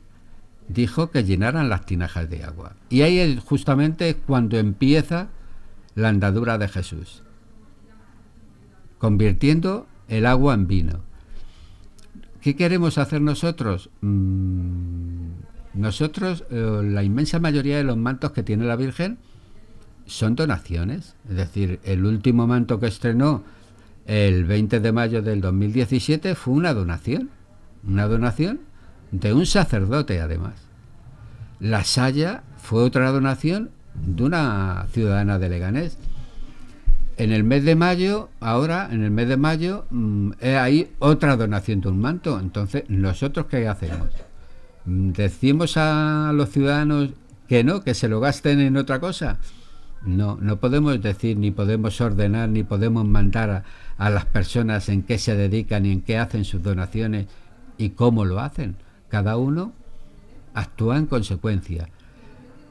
[0.67, 2.75] dijo que llenaran las tinajas de agua.
[2.89, 5.27] Y ahí es justamente cuando empieza
[5.95, 7.23] la andadura de Jesús,
[8.97, 11.08] convirtiendo el agua en vino.
[12.49, 13.91] ¿Qué queremos hacer nosotros?
[14.01, 15.33] Mm,
[15.75, 19.19] nosotros, eh, la inmensa mayoría de los mantos que tiene la Virgen
[20.07, 21.13] son donaciones.
[21.29, 23.43] Es decir, el último manto que estrenó
[24.07, 27.29] el 20 de mayo del 2017 fue una donación.
[27.87, 28.61] Una donación
[29.11, 30.55] de un sacerdote, además.
[31.59, 35.99] La Saya fue otra donación de una ciudadana de Leganés.
[37.19, 41.81] En el mes de mayo, ahora, en el mes de mayo, mm, hay otra donación
[41.81, 42.39] de un manto.
[42.39, 44.07] Entonces, ¿nosotros qué hacemos?
[44.85, 47.09] Mm, ¿Decimos a los ciudadanos
[47.49, 49.37] que no, que se lo gasten en otra cosa?
[50.01, 53.63] No, no podemos decir, ni podemos ordenar, ni podemos mandar a,
[53.97, 57.27] a las personas en qué se dedican y en qué hacen sus donaciones
[57.77, 58.77] y cómo lo hacen.
[59.09, 59.73] Cada uno
[60.53, 61.89] actúa en consecuencia.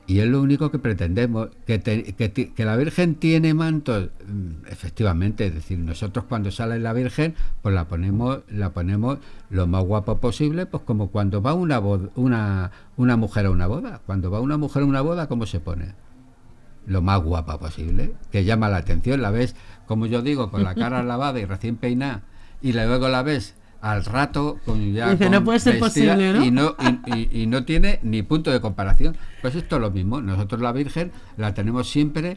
[0.08, 5.54] Y es lo único que pretendemos, que, que, la Virgen tiene mantos, mm, efectivamente, es
[5.54, 9.18] decir, nosotros cuando sale la Virgen, pues la ponemos, la ponemos
[9.50, 14.00] lo más guapo posible, pues como cuando va una, una, una mujer a una boda.
[14.06, 15.92] Cuando va una mujer a una boda, ¿cómo se pone?
[16.86, 20.74] Lo más guapa posible, que llama la atención, la ves, como yo digo, con la
[20.74, 22.22] cara lavada y recién peinada,
[22.62, 26.74] y luego la ves al rato con ya no puede ser posible Y, no
[27.06, 29.16] y, no tiene ni punto de comparación.
[29.40, 30.20] Pues esto es lo mismo.
[30.20, 32.36] Nosotros la Virgen la tenemos siempre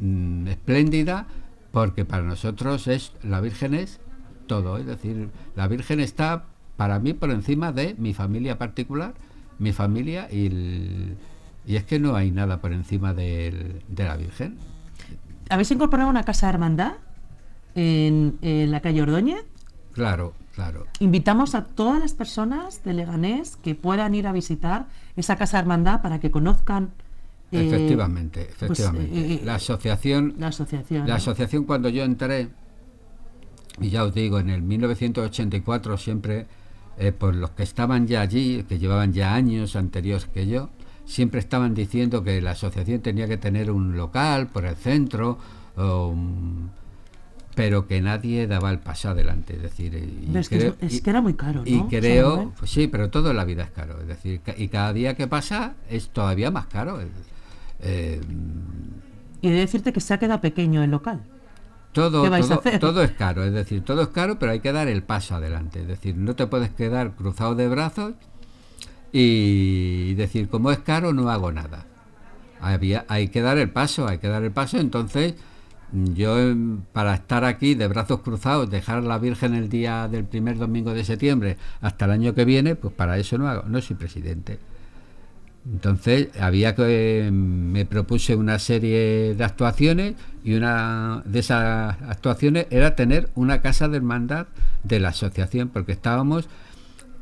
[0.00, 1.26] mm, espléndida
[1.70, 4.00] porque para nosotros es la Virgen es
[4.46, 4.78] todo.
[4.78, 6.44] Es decir la Virgen está
[6.76, 9.14] para mí por encima de mi familia particular
[9.60, 11.14] mi familia y,
[11.66, 14.56] y es que no hay nada por encima de, de la Virgen.
[15.50, 16.92] ¿Habéis incorporado una casa de hermandad
[17.74, 19.44] en, en la calle Ordóñez?
[19.92, 20.86] Claro, Claro.
[20.98, 24.86] Invitamos a todas las personas de Leganés que puedan ir a visitar
[25.16, 26.90] esa casa de hermandad para que conozcan.
[27.52, 29.16] Eh, efectivamente, pues, efectivamente.
[29.16, 30.34] Eh, eh, la asociación.
[30.38, 31.08] La asociación.
[31.08, 32.48] La asociación cuando yo entré,
[33.80, 36.46] y ya os digo, en el 1984 siempre,
[37.18, 40.68] por los que estaban ya allí, que llevaban ya años anteriores que yo,
[41.06, 45.38] siempre estaban diciendo que la asociación tenía que tener un local por el centro,
[45.76, 46.14] o
[47.54, 49.56] pero que nadie daba el paso adelante.
[49.56, 49.94] Es decir,
[50.34, 51.60] es, que, era muy caro.
[51.60, 51.66] ¿no?
[51.66, 54.00] Y creo, pues sí, pero todo en la vida es caro.
[54.00, 57.00] Es decir, y cada día que pasa es todavía más caro.
[57.80, 58.20] Eh,
[59.42, 61.20] y de decirte que se ha quedado pequeño el local.
[61.92, 62.78] todo, ¿Qué vais todo, a hacer?
[62.80, 65.80] todo es caro, es decir, todo es caro, pero hay que dar el paso adelante.
[65.80, 68.14] Es decir, no te puedes quedar cruzado de brazos
[69.12, 71.86] y decir, como es caro, no hago nada.
[72.60, 74.78] Había, hay que dar el paso, hay que dar el paso.
[74.78, 75.34] Entonces,
[75.92, 80.24] yo em, para estar aquí de brazos cruzados, dejar a la Virgen el día del
[80.24, 83.80] primer domingo de septiembre hasta el año que viene, pues para eso no hago, no
[83.80, 84.58] soy presidente.
[85.70, 87.34] Entonces había que em,
[87.72, 93.88] me propuse una serie de actuaciones y una de esas actuaciones era tener una casa
[93.88, 94.46] de hermandad
[94.84, 96.48] de la asociación porque estábamos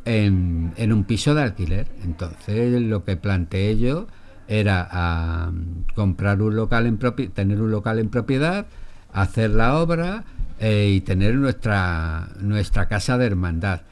[0.05, 1.89] en, en un piso de alquiler.
[2.05, 4.07] Entonces lo que planteé yo
[4.49, 5.53] era a,
[5.95, 8.67] comprar un local en propi- tener un local en propiedad,
[9.13, 10.25] hacer la obra
[10.59, 13.83] eh, y tener nuestra nuestra casa de hermandad.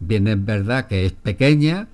[0.00, 1.86] Bien es verdad que es pequeña,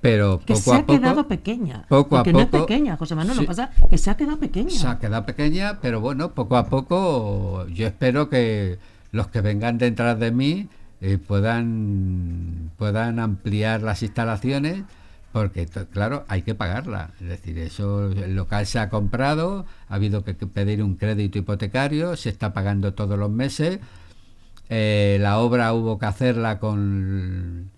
[0.00, 1.84] pero Que poco se a ha poco quedado pequeña.
[1.88, 3.42] poco a porque no es poco- pequeña, José Manuel, Sí.
[3.42, 4.70] lo pasa que se ha quedado pequeña.
[4.70, 8.78] se ha quedado pequeña, pero bueno, poco a poco yo espero que
[9.12, 10.68] los que vengan detrás de mí
[11.02, 14.84] eh, puedan puedan ampliar las instalaciones
[15.32, 20.24] porque claro hay que pagarla es decir eso el local se ha comprado ha habido
[20.24, 23.80] que pedir un crédito hipotecario se está pagando todos los meses
[24.68, 27.70] eh, la obra hubo que hacerla con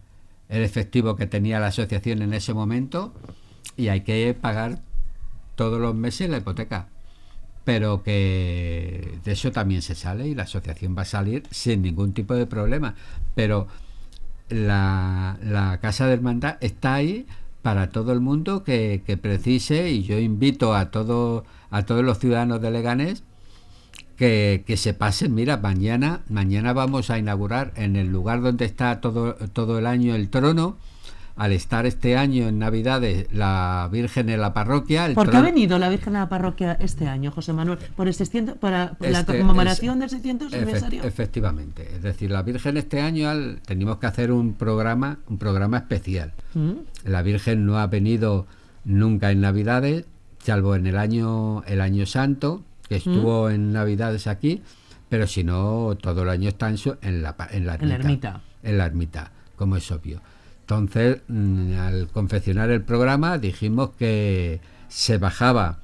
[0.49, 3.13] el efectivo que tenía la asociación en ese momento
[3.77, 4.79] y hay que pagar
[5.57, 6.89] todos los meses la hipoteca.
[7.65, 12.13] Pero que de eso también se sale y la asociación va a salir sin ningún
[12.13, 12.95] tipo de problema.
[13.35, 13.67] Pero
[14.51, 17.27] la, la Casa de Hermandad está ahí
[17.65, 22.19] para todo el mundo que, que precise y yo invito a, todo, a todos los
[22.19, 23.23] ciudadanos de Leganés
[24.19, 25.35] que, que se pasen.
[25.35, 30.15] Mira, mañana, mañana vamos a inaugurar en el lugar donde está todo, todo el año
[30.15, 30.77] el trono.
[31.37, 35.41] Al estar este año en Navidades la Virgen en la parroquia, el ¿Por qué ha
[35.41, 37.79] venido la Virgen a la parroquia este año, José Manuel?
[37.97, 41.03] ¿Por, el 600 para por la Este, conmemoración del 600 Efe- aniversario?
[41.03, 41.89] efectivamente.
[41.93, 46.33] Es decir, la Virgen este año al- tenemos que hacer un programa, un programa especial.
[46.55, 46.73] ¿Mm?
[47.05, 48.47] La Virgen no ha venido
[48.85, 50.05] nunca en Navidades,
[50.39, 54.63] salvo en el año, el año santo, que estuvo en Navidades aquí,
[55.09, 57.89] pero si no, todo el año está en, su- en la, pa- en la En
[57.89, 58.41] la ermita.
[58.63, 60.21] En la ermita, como es obvio.
[60.69, 65.81] Entonces, mm, al confeccionar el programa, dijimos que se bajaba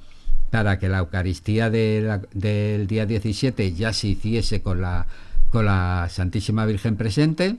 [0.49, 5.05] para que la Eucaristía de la- del día 17 ya se hiciese con la,
[5.51, 7.57] con la Santísima Virgen presente.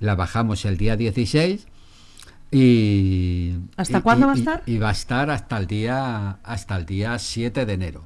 [0.00, 1.66] La bajamos el día 16
[2.50, 4.62] y ¿Hasta y- cuándo y- va a estar?
[4.64, 8.04] Y, va a estar hasta el día hasta el día 7 de enero.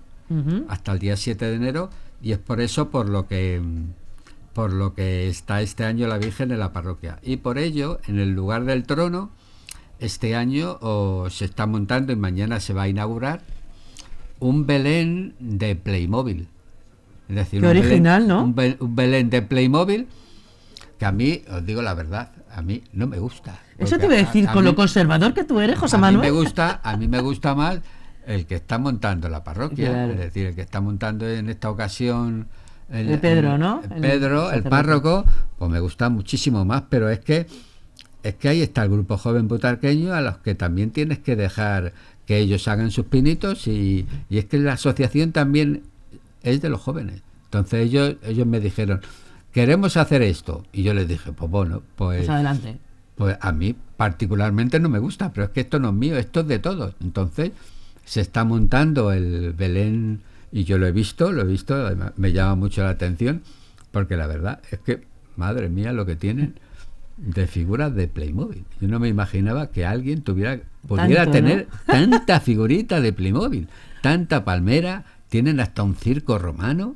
[0.69, 1.89] Hasta el día 7 de enero
[2.21, 3.85] y es por eso por lo que mm,
[4.57, 8.19] por lo que está este año la Virgen en la parroquia y por ello en
[8.19, 9.29] el lugar del trono
[10.01, 13.43] este año oh, se está montando y mañana se va a inaugurar
[14.41, 16.49] un Belén de Playmobil.
[17.29, 18.43] Es decir, Qué un Belén- original, ¿no?
[18.45, 20.07] Un, Bel- un Belén de Playmobil
[20.99, 23.59] que a mí, os digo la verdad, a mí no me gusta.
[23.77, 25.99] Eso te iba a decir, a con mí- lo conservador que tú eres, José a
[25.99, 26.31] Manuel.
[26.31, 27.81] mí me gusta, a mí me gusta más
[28.27, 30.13] el que está montando la parroquia, Claro.
[30.15, 32.49] es decir, el que está montando en esta ocasión
[32.91, 33.83] el, El Pedro, ¿no?
[33.95, 35.25] el Pedro, el párroco,
[35.59, 37.47] pues me gusta muchísimo más, pero es que
[38.23, 41.93] es que ahí está el grupo joven butarqueño a los que también tienes que dejar
[42.27, 45.83] que ellos hagan sus pinitos y, y es que la asociación también
[46.43, 47.23] es de los jóvenes.
[47.45, 49.01] Entonces ellos ellos me dijeron,
[49.53, 50.65] queremos hacer esto.
[50.73, 52.79] Y yo les dije, pues bueno, pues, Pues adelante.
[53.15, 56.41] pues a mí particularmente no me gusta, pero es que esto no es mío, esto
[56.41, 56.95] es de todos.
[57.01, 57.53] Entonces
[58.05, 60.21] se está montando el Belén
[60.53, 61.75] y yo lo he visto, lo he visto,
[62.17, 63.43] me llama mucho la atención,
[63.91, 65.03] porque la verdad es que,
[65.37, 66.59] madre mía, lo que tienen
[67.17, 68.65] de figuras de Playmobil.
[68.81, 71.49] Yo no me imaginaba que alguien tuviera pudiera Tanto, ¿no?
[71.49, 73.69] tener tanta figurita de Playmobil,
[74.03, 76.95] tanta palmera, tienen hasta un circo romano.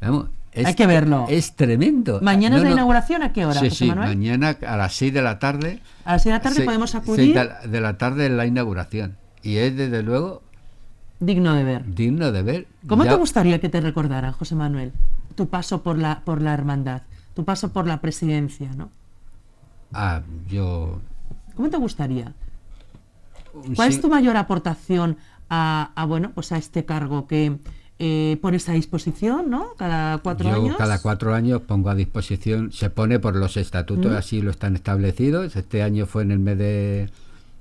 [0.00, 1.26] Vamos, es, Hay que verlo.
[1.28, 2.20] Es tremendo.
[2.22, 2.74] ¿Mañana No, es la no.
[2.76, 3.22] inauguración?
[3.22, 4.08] ¿A qué hora, Sí, José sí, Manuel?
[4.08, 5.80] mañana a las 6 de la tarde.
[6.04, 7.34] A las 6 de la tarde podemos acudir.
[7.34, 9.16] de, la, de la tarde es la inauguración.
[9.42, 10.42] Y es desde luego
[11.24, 11.94] Digno de ver.
[11.94, 12.66] digno de ver.
[12.86, 14.92] ¿Cómo Ya- te gustaría que te recordaran, José Manuel?
[15.34, 17.02] Tu paso por la, por la hermandad,
[17.34, 18.90] tu paso por la presidencia, ¿no?
[19.92, 21.00] Ah, yo.
[21.56, 22.32] ¿Cómo te gustaría?
[23.54, 25.16] un ¿Cuál sí- es tu mayor aportación
[25.48, 27.56] a, a, bueno, pues a este cargo que
[28.00, 29.74] eh, pones a disposición, ¿no?
[29.78, 30.76] Cada cuatro yo años.
[30.76, 34.16] cada cuatro años pongo a disposición, se pone por los estatutos, Mm.
[34.16, 35.54] así lo están establecidos.
[35.54, 37.08] Este año fue en el mes de,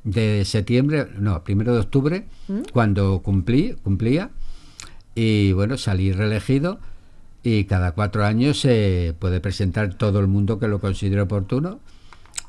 [0.03, 2.61] de septiembre, no, primero de octubre, Mm.
[2.73, 4.29] cuando cumplí, cumplía.
[5.15, 6.79] Y bueno, salí reelegido
[7.43, 11.79] y cada cuatro años se puede presentar todo el mundo que lo considere oportuno,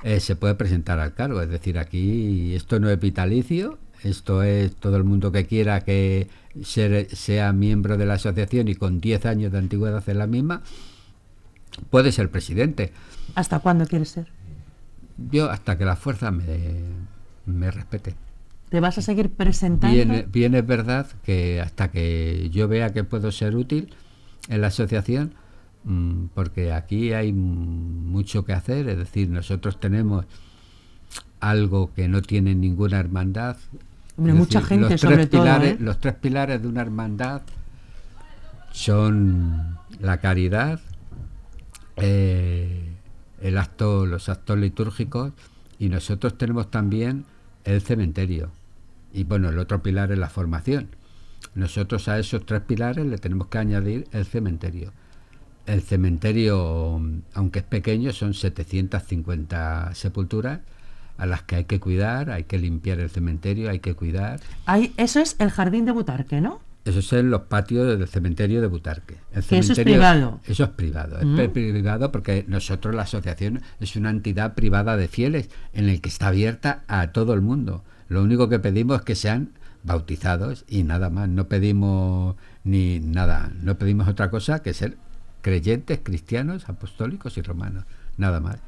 [0.03, 1.41] eh, se puede presentar al cargo.
[1.43, 6.29] Es decir, aquí esto no es vitalicio, esto es todo el mundo que quiera que
[6.63, 10.63] sea miembro de la asociación y con 10 años de antigüedad en la misma,
[11.91, 12.93] puede ser presidente.
[13.35, 14.29] ¿Hasta cuándo quiere ser?
[15.31, 16.45] Yo hasta que la fuerza me,
[17.47, 18.15] me respete.
[18.69, 20.25] ¿Te vas a seguir presentando?
[20.33, 23.95] Bien, es verdad que hasta que yo vea que puedo ser útil
[24.49, 25.35] en la asociación,
[25.85, 30.25] mm, porque aquí hay mucho que hacer, es decir, nosotros tenemos
[31.41, 33.57] algo que no tiene ninguna hermandad.
[34.17, 35.47] mucha gente sobre todo.
[35.63, 35.77] ¿eh?
[35.79, 37.43] Los tres pilares de una hermandad
[38.73, 40.81] son la caridad,
[41.97, 42.89] eh,
[43.41, 45.33] el acto, los actos litúrgicos
[45.79, 47.25] y nosotros tenemos también
[47.65, 48.51] el cementerio.
[49.13, 50.89] Y bueno, el otro pilar es la formación.
[51.55, 54.93] Nosotros a esos tres pilares le tenemos que añadir el cementerio.
[55.67, 57.01] El cementerio,
[57.33, 60.61] aunque es pequeño, son 750 sepulturas
[61.17, 64.41] a las que hay que cuidar, hay que limpiar el cementerio, hay que cuidar.
[64.67, 66.61] Hay, eso es el jardín de Butarque, ¿no?
[66.85, 69.17] Eso es en los patios del cementerio de Butarque.
[69.35, 70.41] eso es privado.
[70.47, 71.19] Eso es privado.
[71.19, 71.53] Es mm.
[71.53, 76.29] privado porque nosotros, la asociación, es una entidad privada de fieles en el que está
[76.29, 77.83] abierta a todo el mundo.
[78.09, 81.29] Lo único que pedimos es que sean bautizados y nada más.
[81.29, 83.51] No pedimos ni nada.
[83.63, 84.99] No pedimos otra cosa que ser
[85.41, 87.85] creyentes, cristianos, apostólicos y romanos.
[88.19, 88.59] Nada más.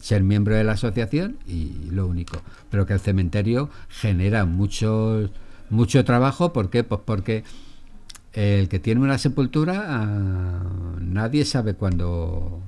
[0.00, 2.42] Ser miembro de la asociación y lo único.
[2.70, 5.30] Pero que el cementerio genera muchos
[5.72, 6.52] mucho trabajo.
[6.52, 6.84] ¿Por qué?
[6.84, 7.42] Pues porque
[8.32, 10.62] el que tiene una sepultura, ah,
[11.00, 12.60] nadie sabe cuándo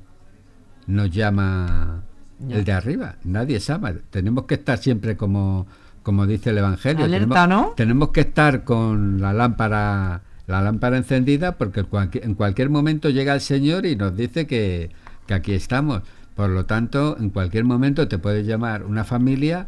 [0.87, 2.03] nos llama
[2.49, 3.17] el de arriba.
[3.25, 4.01] Nadie sabe.
[4.11, 5.67] Tenemos que estar siempre como,
[6.03, 7.09] como dice el Evangelio.
[7.09, 11.87] tenemos, tenemos que estar con la lámpara la lámpara encendida porque
[12.23, 14.91] en cualquier momento llega el Señor y nos dice que,
[15.27, 16.03] que aquí estamos.
[16.35, 19.67] Por lo tanto, en cualquier momento te puede llamar una familia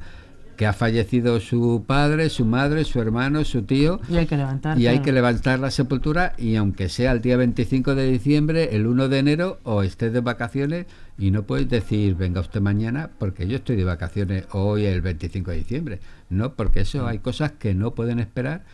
[0.56, 4.00] que ha fallecido su padre, su madre, su hermano, su tío.
[4.08, 4.78] Y hay que levantar.
[4.78, 8.86] Y hay que levantar la sepultura y aunque sea el día 25 de diciembre, el
[8.86, 10.86] 1 de enero o estés de vacaciones
[11.18, 15.50] y no puedes decir venga usted mañana porque yo estoy de vacaciones hoy el 25
[15.50, 16.00] de diciembre.
[16.30, 18.64] No, porque eso hay cosas que no pueden esperar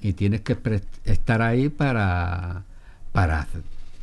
[0.00, 0.56] y tienes que
[1.04, 2.64] estar ahí para,
[3.12, 3.46] para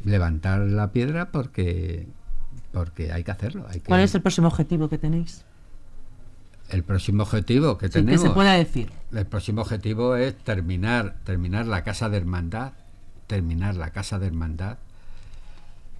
[0.05, 2.07] levantar la piedra porque,
[2.71, 3.65] porque hay que hacerlo.
[3.69, 5.43] Hay ¿Cuál es el próximo objetivo que tenéis?
[6.69, 8.21] El próximo objetivo que tenemos.
[8.21, 8.91] Que se pueda decir.
[9.11, 12.73] El próximo objetivo es terminar, terminar la casa de hermandad,
[13.27, 14.77] terminar la casa de hermandad,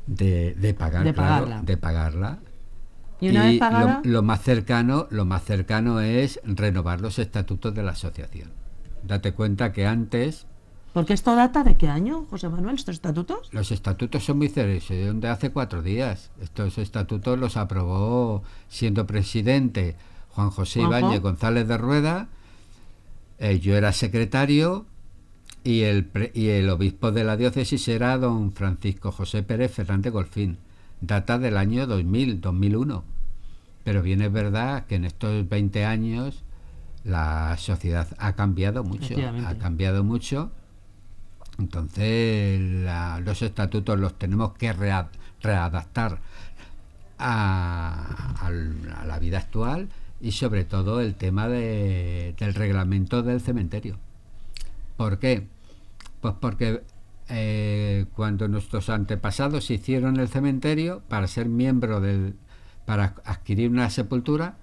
[0.08, 1.62] de, de pagar, de pagarla.
[1.62, 2.40] de pagarla.
[3.22, 4.02] Y, una vez pagada?
[4.06, 8.52] Lo, más cercano, lo más cercano es renovar los estatutos de la asociación.
[9.04, 10.46] Date cuenta que antes.
[10.94, 13.50] Porque esto data de qué año, José Manuel, estos estatutos?
[13.52, 16.32] Los estatutos son muy serios, de hace cuatro días.
[16.42, 19.96] Estos estatutos los aprobó siendo presidente
[20.40, 22.30] Juan José Ibáñez González de Rueda,
[23.40, 24.86] eh, yo era secretario
[25.66, 30.58] y el, y el obispo de la diócesis era don Francisco José Pérez Fernández Golfín,
[31.02, 33.04] data del año 2000, 2001.
[33.84, 36.42] Pero bien es verdad que en estos 20 años
[37.04, 39.16] la sociedad ha cambiado mucho,
[39.46, 40.52] ha cambiado mucho.
[41.58, 42.62] Entonces
[43.26, 46.20] los estatutos los tenemos que readaptar
[47.18, 48.52] a, a,
[49.06, 49.90] la vida actual
[50.22, 53.98] y sobre todo el tema de, del reglamento del cementerio.
[54.98, 55.48] ¿Por qué?
[56.22, 56.82] Pues porque
[57.30, 62.36] eh, cuando nuestros antepasados hicieron el cementerio, para ser miembro del,
[62.86, 64.56] para adquirir una sepultura,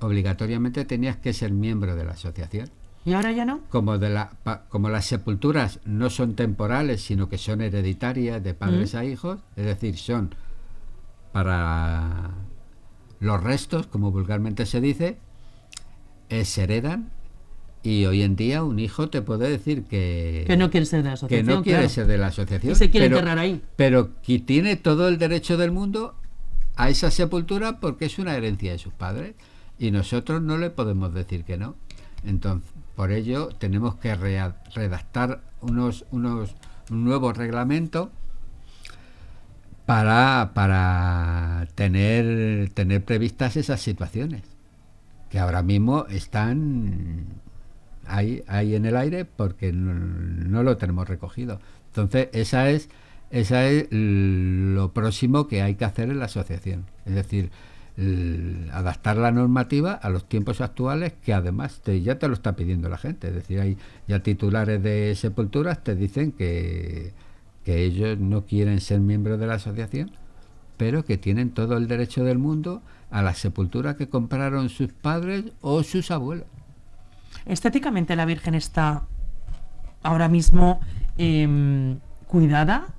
[0.00, 2.68] obligatoriamente tenías que ser miembro de la asociación.
[3.04, 3.60] ¿Y ahora ya no?
[3.70, 4.32] Como, de la,
[4.68, 8.96] como las sepulturas no son temporales, sino que son hereditarias de padres mm.
[8.98, 10.34] a hijos, es decir, son
[11.32, 12.30] para
[13.20, 15.18] los restos, como vulgarmente se dice,
[16.30, 17.10] eh, se heredan
[17.82, 20.44] y hoy en día un hijo te puede decir que...
[20.46, 21.46] Que no quiere ser de la asociación.
[21.46, 22.72] Que no quiere ser de la asociación.
[22.72, 23.62] Y se quiere enterrar ahí.
[23.76, 26.14] Pero que tiene todo el derecho del mundo
[26.76, 29.34] a esa sepultura porque es una herencia de sus padres
[29.78, 31.76] y nosotros no le podemos decir que no.
[32.24, 36.54] Entonces, por ello tenemos que redactar unos, unos,
[36.90, 38.10] un nuevo reglamento
[39.86, 44.42] para, para tener, tener previstas esas situaciones
[45.30, 47.26] que ahora mismo están
[48.06, 51.60] ahí, ahí en el aire porque no, lo tenemos recogido.
[51.86, 52.88] Entonces, esa es,
[53.30, 56.86] esa es lo próximo que hay que hacer en la asociación.
[57.06, 57.50] Es decir,
[58.72, 62.98] adaptar la normativa a los tiempos actuales que además ya te lo está pidiendo la
[62.98, 63.28] gente.
[63.28, 67.12] Es decir, hay ya titulares de sepulturas te dicen que
[67.64, 70.10] que ellos no quieren ser miembros de la asociación,
[70.80, 75.44] pero que tienen todo el derecho del mundo a la sepultura que compraron sus padres
[75.60, 76.46] o sus abuelos.
[77.44, 79.02] Estéticamente la Virgen está
[80.02, 80.80] ahora mismo
[81.18, 82.94] em, cuidada.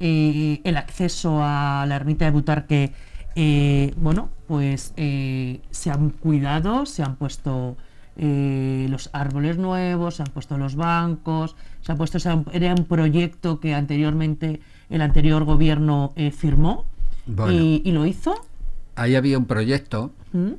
[0.00, 2.92] Eh, el acceso a la ermita de Butarque,
[3.36, 7.78] eh, bueno, pues eh, se han cuidado, se han puesto
[8.16, 12.18] los árboles nuevos, se han puesto los bancos, se ha puesto,
[12.52, 16.84] era un proyecto que anteriormente el anterior gobierno firmó
[17.26, 18.34] y, lo hizo.
[18.96, 20.52] Ahí había un proyecto, ¿Mm?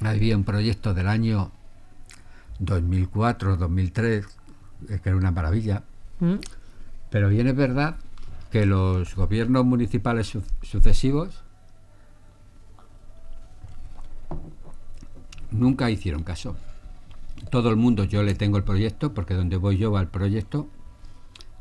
[0.00, 1.50] había un proyecto del año
[2.58, 4.26] 2004, 2003,
[4.86, 5.82] que era una maravilla.
[6.20, 6.36] ¿Mm?
[7.10, 7.96] Pero bien es verdad
[8.50, 10.32] que los gobiernos municipales
[10.62, 11.42] sucesivos
[15.50, 16.56] nunca hicieron caso.
[17.50, 20.68] Todo el mundo, yo le tengo el proyecto, porque donde voy yo va el proyecto.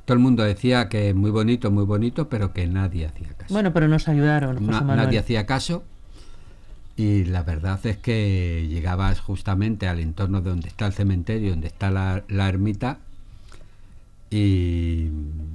[0.06, 3.54] Todo el mundo decía que muy bonito, muy bonito, pero que nadie hacía caso.
[3.54, 4.66] Bueno, pero nos ayudaron.
[4.68, 5.84] nadie hacía caso
[6.98, 11.68] y la verdad es que llegabas justamente al entorno de donde está el cementerio, donde
[11.68, 13.00] está la, ermita,
[14.30, 15.10] y,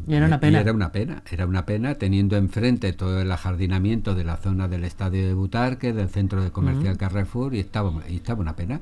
[0.06, 0.60] era una pena.
[0.60, 4.84] era una pena, era una pena teniendo enfrente todo el ajardinamiento de la zona del
[4.84, 8.80] estadio de Butarque, del centro de comercial Carrefour, y estaba, y estaba una pena.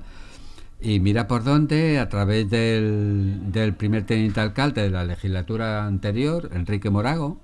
[0.81, 6.51] Y mira por dónde, a través del, del primer teniente alcalde de la legislatura anterior,
[6.53, 7.39] Enrique Morago,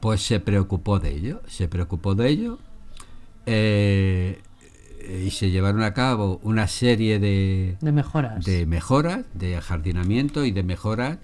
[0.00, 2.58] pues se preocupó de ello, se preocupó de ello
[3.46, 4.40] eh,
[5.24, 8.44] y se llevaron a cabo una serie de, mejoras.
[8.44, 11.18] de mejoras, de jardinamiento y de mejoras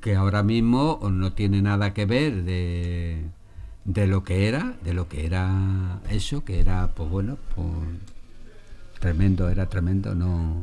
[0.00, 3.24] que ahora mismo no tiene nada que ver de,
[3.84, 7.66] de lo que era, de lo que era eso, que era, pues bueno, pues,
[9.04, 10.62] tremendo, era tremendo, no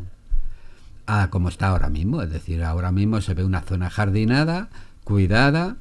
[1.05, 4.69] a como está ahora mismo, es decir, ahora mismo se ve una zona jardinada,
[5.03, 5.75] cuidada,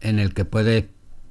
[0.00, 0.86] en el que puedes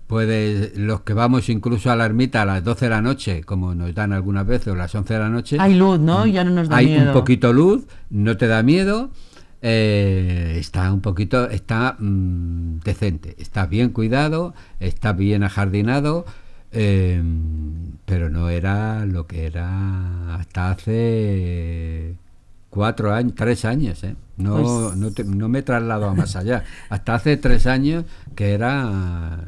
[0.05, 3.73] puede, los que vamos incluso a la ermita a las 12 de la noche, como
[3.73, 5.57] nos dan algunas veces, o las 11 de la noche.
[5.59, 6.27] Hay luz, ¿no?
[6.27, 9.09] Ya no nos da hay un poquito luz, no te da miedo.
[9.63, 16.25] Eh, está un poquito, está mm, decente, está bien cuidado, está bien ajardinado,
[16.73, 17.23] eh,
[18.05, 22.15] pero no era lo que era hasta hace
[22.69, 24.15] cuatro años, tres años, ¿eh?
[24.35, 26.63] No, pues no, no me he trasladado más allá.
[26.89, 28.03] Hasta hace tres años
[28.35, 29.39] que era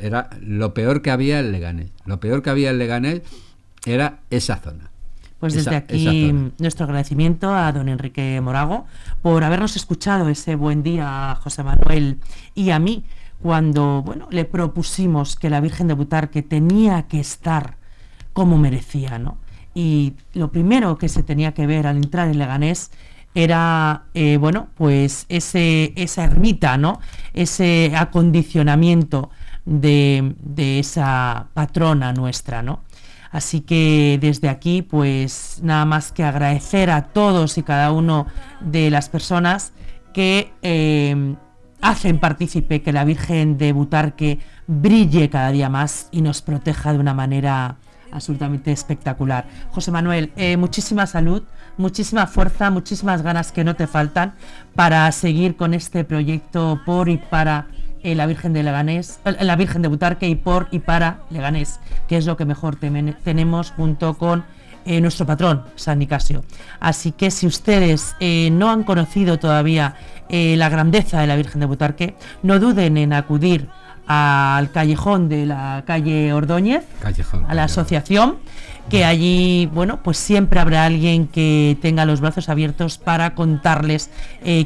[0.00, 1.90] era lo peor que había en Leganés.
[2.06, 3.22] Lo peor que había en Leganés
[3.84, 4.90] era esa zona.
[5.38, 8.86] Pues desde aquí nuestro agradecimiento a don Enrique Morago
[9.22, 12.18] por habernos escuchado ese buen día a José Manuel
[12.54, 13.04] y a mí
[13.42, 17.76] cuando bueno, le propusimos que la Virgen de Butarque tenía que estar
[18.32, 19.38] como merecía, ¿no?
[19.74, 22.90] Y lo primero que se tenía que ver al entrar en Leganés
[23.34, 26.98] era eh, bueno pues ese esa ermita no
[27.32, 29.30] ese acondicionamiento
[29.64, 32.80] de, esa patrona nuestra, ¿no?
[33.30, 38.26] Así que desde aquí, pues nada más que agradecer a todos y cada uno
[38.60, 39.72] de las personas
[40.12, 41.36] que eh,
[41.80, 46.98] hacen partícipe que la Virgen de Butarque brille cada día más y nos proteja de
[46.98, 47.76] una manera
[48.12, 49.46] absolutamente espectacular.
[49.70, 51.42] José Manuel, eh, muchísima salud,
[51.76, 54.34] muchísima fuerza, muchísimas ganas que no te faltan
[54.74, 57.68] para seguir con este proyecto por y para
[58.02, 61.80] eh, la Virgen de Leganés, eh, la Virgen de Butarque y por y para Leganés,
[62.08, 64.44] que es lo que mejor tenemos junto con
[64.84, 66.44] eh, nuestro patrón, San Nicasio.
[66.80, 69.94] Así que si ustedes no han conocido todavía
[70.28, 73.68] la grandeza de la Virgen de Butarque, no duden en acudir
[74.06, 76.84] al callejón de la calle Ordóñez,
[77.46, 78.38] a la asociación,
[78.88, 84.10] que allí, bueno, pues siempre habrá alguien que tenga los brazos abiertos para contarles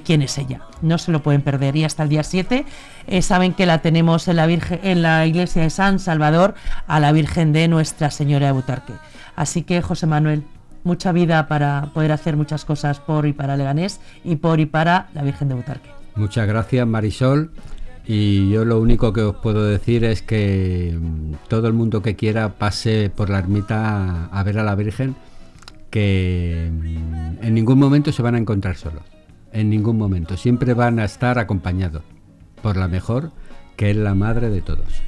[0.05, 0.61] quién es ella.
[0.85, 1.77] No se lo pueden perder.
[1.77, 2.65] Y hasta el día 7
[3.07, 6.55] eh, saben que la tenemos en la, Virgen, en la iglesia de San Salvador
[6.87, 8.93] a la Virgen de Nuestra Señora de Butarque.
[9.37, 10.45] Así que, José Manuel,
[10.85, 15.09] mucha vida para poder hacer muchas cosas por y para Leganés y por y para
[15.14, 15.91] la Virgen de Butarque.
[16.14, 17.51] Muchas gracias, Marisol.
[18.07, 22.16] Y yo lo único que os puedo decir es que mm, todo el mundo que
[22.16, 25.16] quiera pase por la ermita a ver a la Virgen,
[25.91, 29.03] que mm, en ningún momento se van a encontrar solos,
[29.53, 32.03] en ningún momento, siempre van a estar acompañados
[32.62, 33.30] por la mejor,
[33.76, 35.03] que es la madre de todos.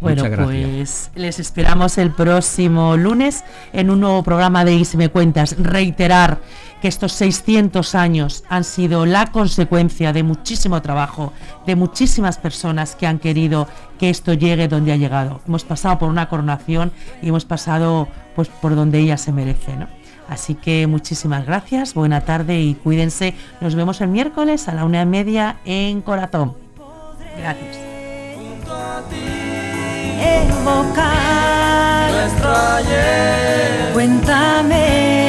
[0.00, 5.56] Bueno, pues les esperamos el próximo lunes en un nuevo programa de Y me cuentas.
[5.58, 6.38] Reiterar
[6.80, 11.32] que estos 600 años han sido la consecuencia de muchísimo trabajo,
[11.66, 13.66] de muchísimas personas que han querido
[13.98, 15.40] que esto llegue donde ha llegado.
[15.46, 19.88] Hemos pasado por una coronación y hemos pasado pues por donde ella se merece, ¿no?
[20.28, 23.34] Así que muchísimas gracias, buena tarde y cuídense.
[23.60, 26.54] Nos vemos el miércoles a la una y media en Corazón.
[27.38, 27.78] Gracias.
[33.92, 35.18] Cuéntame.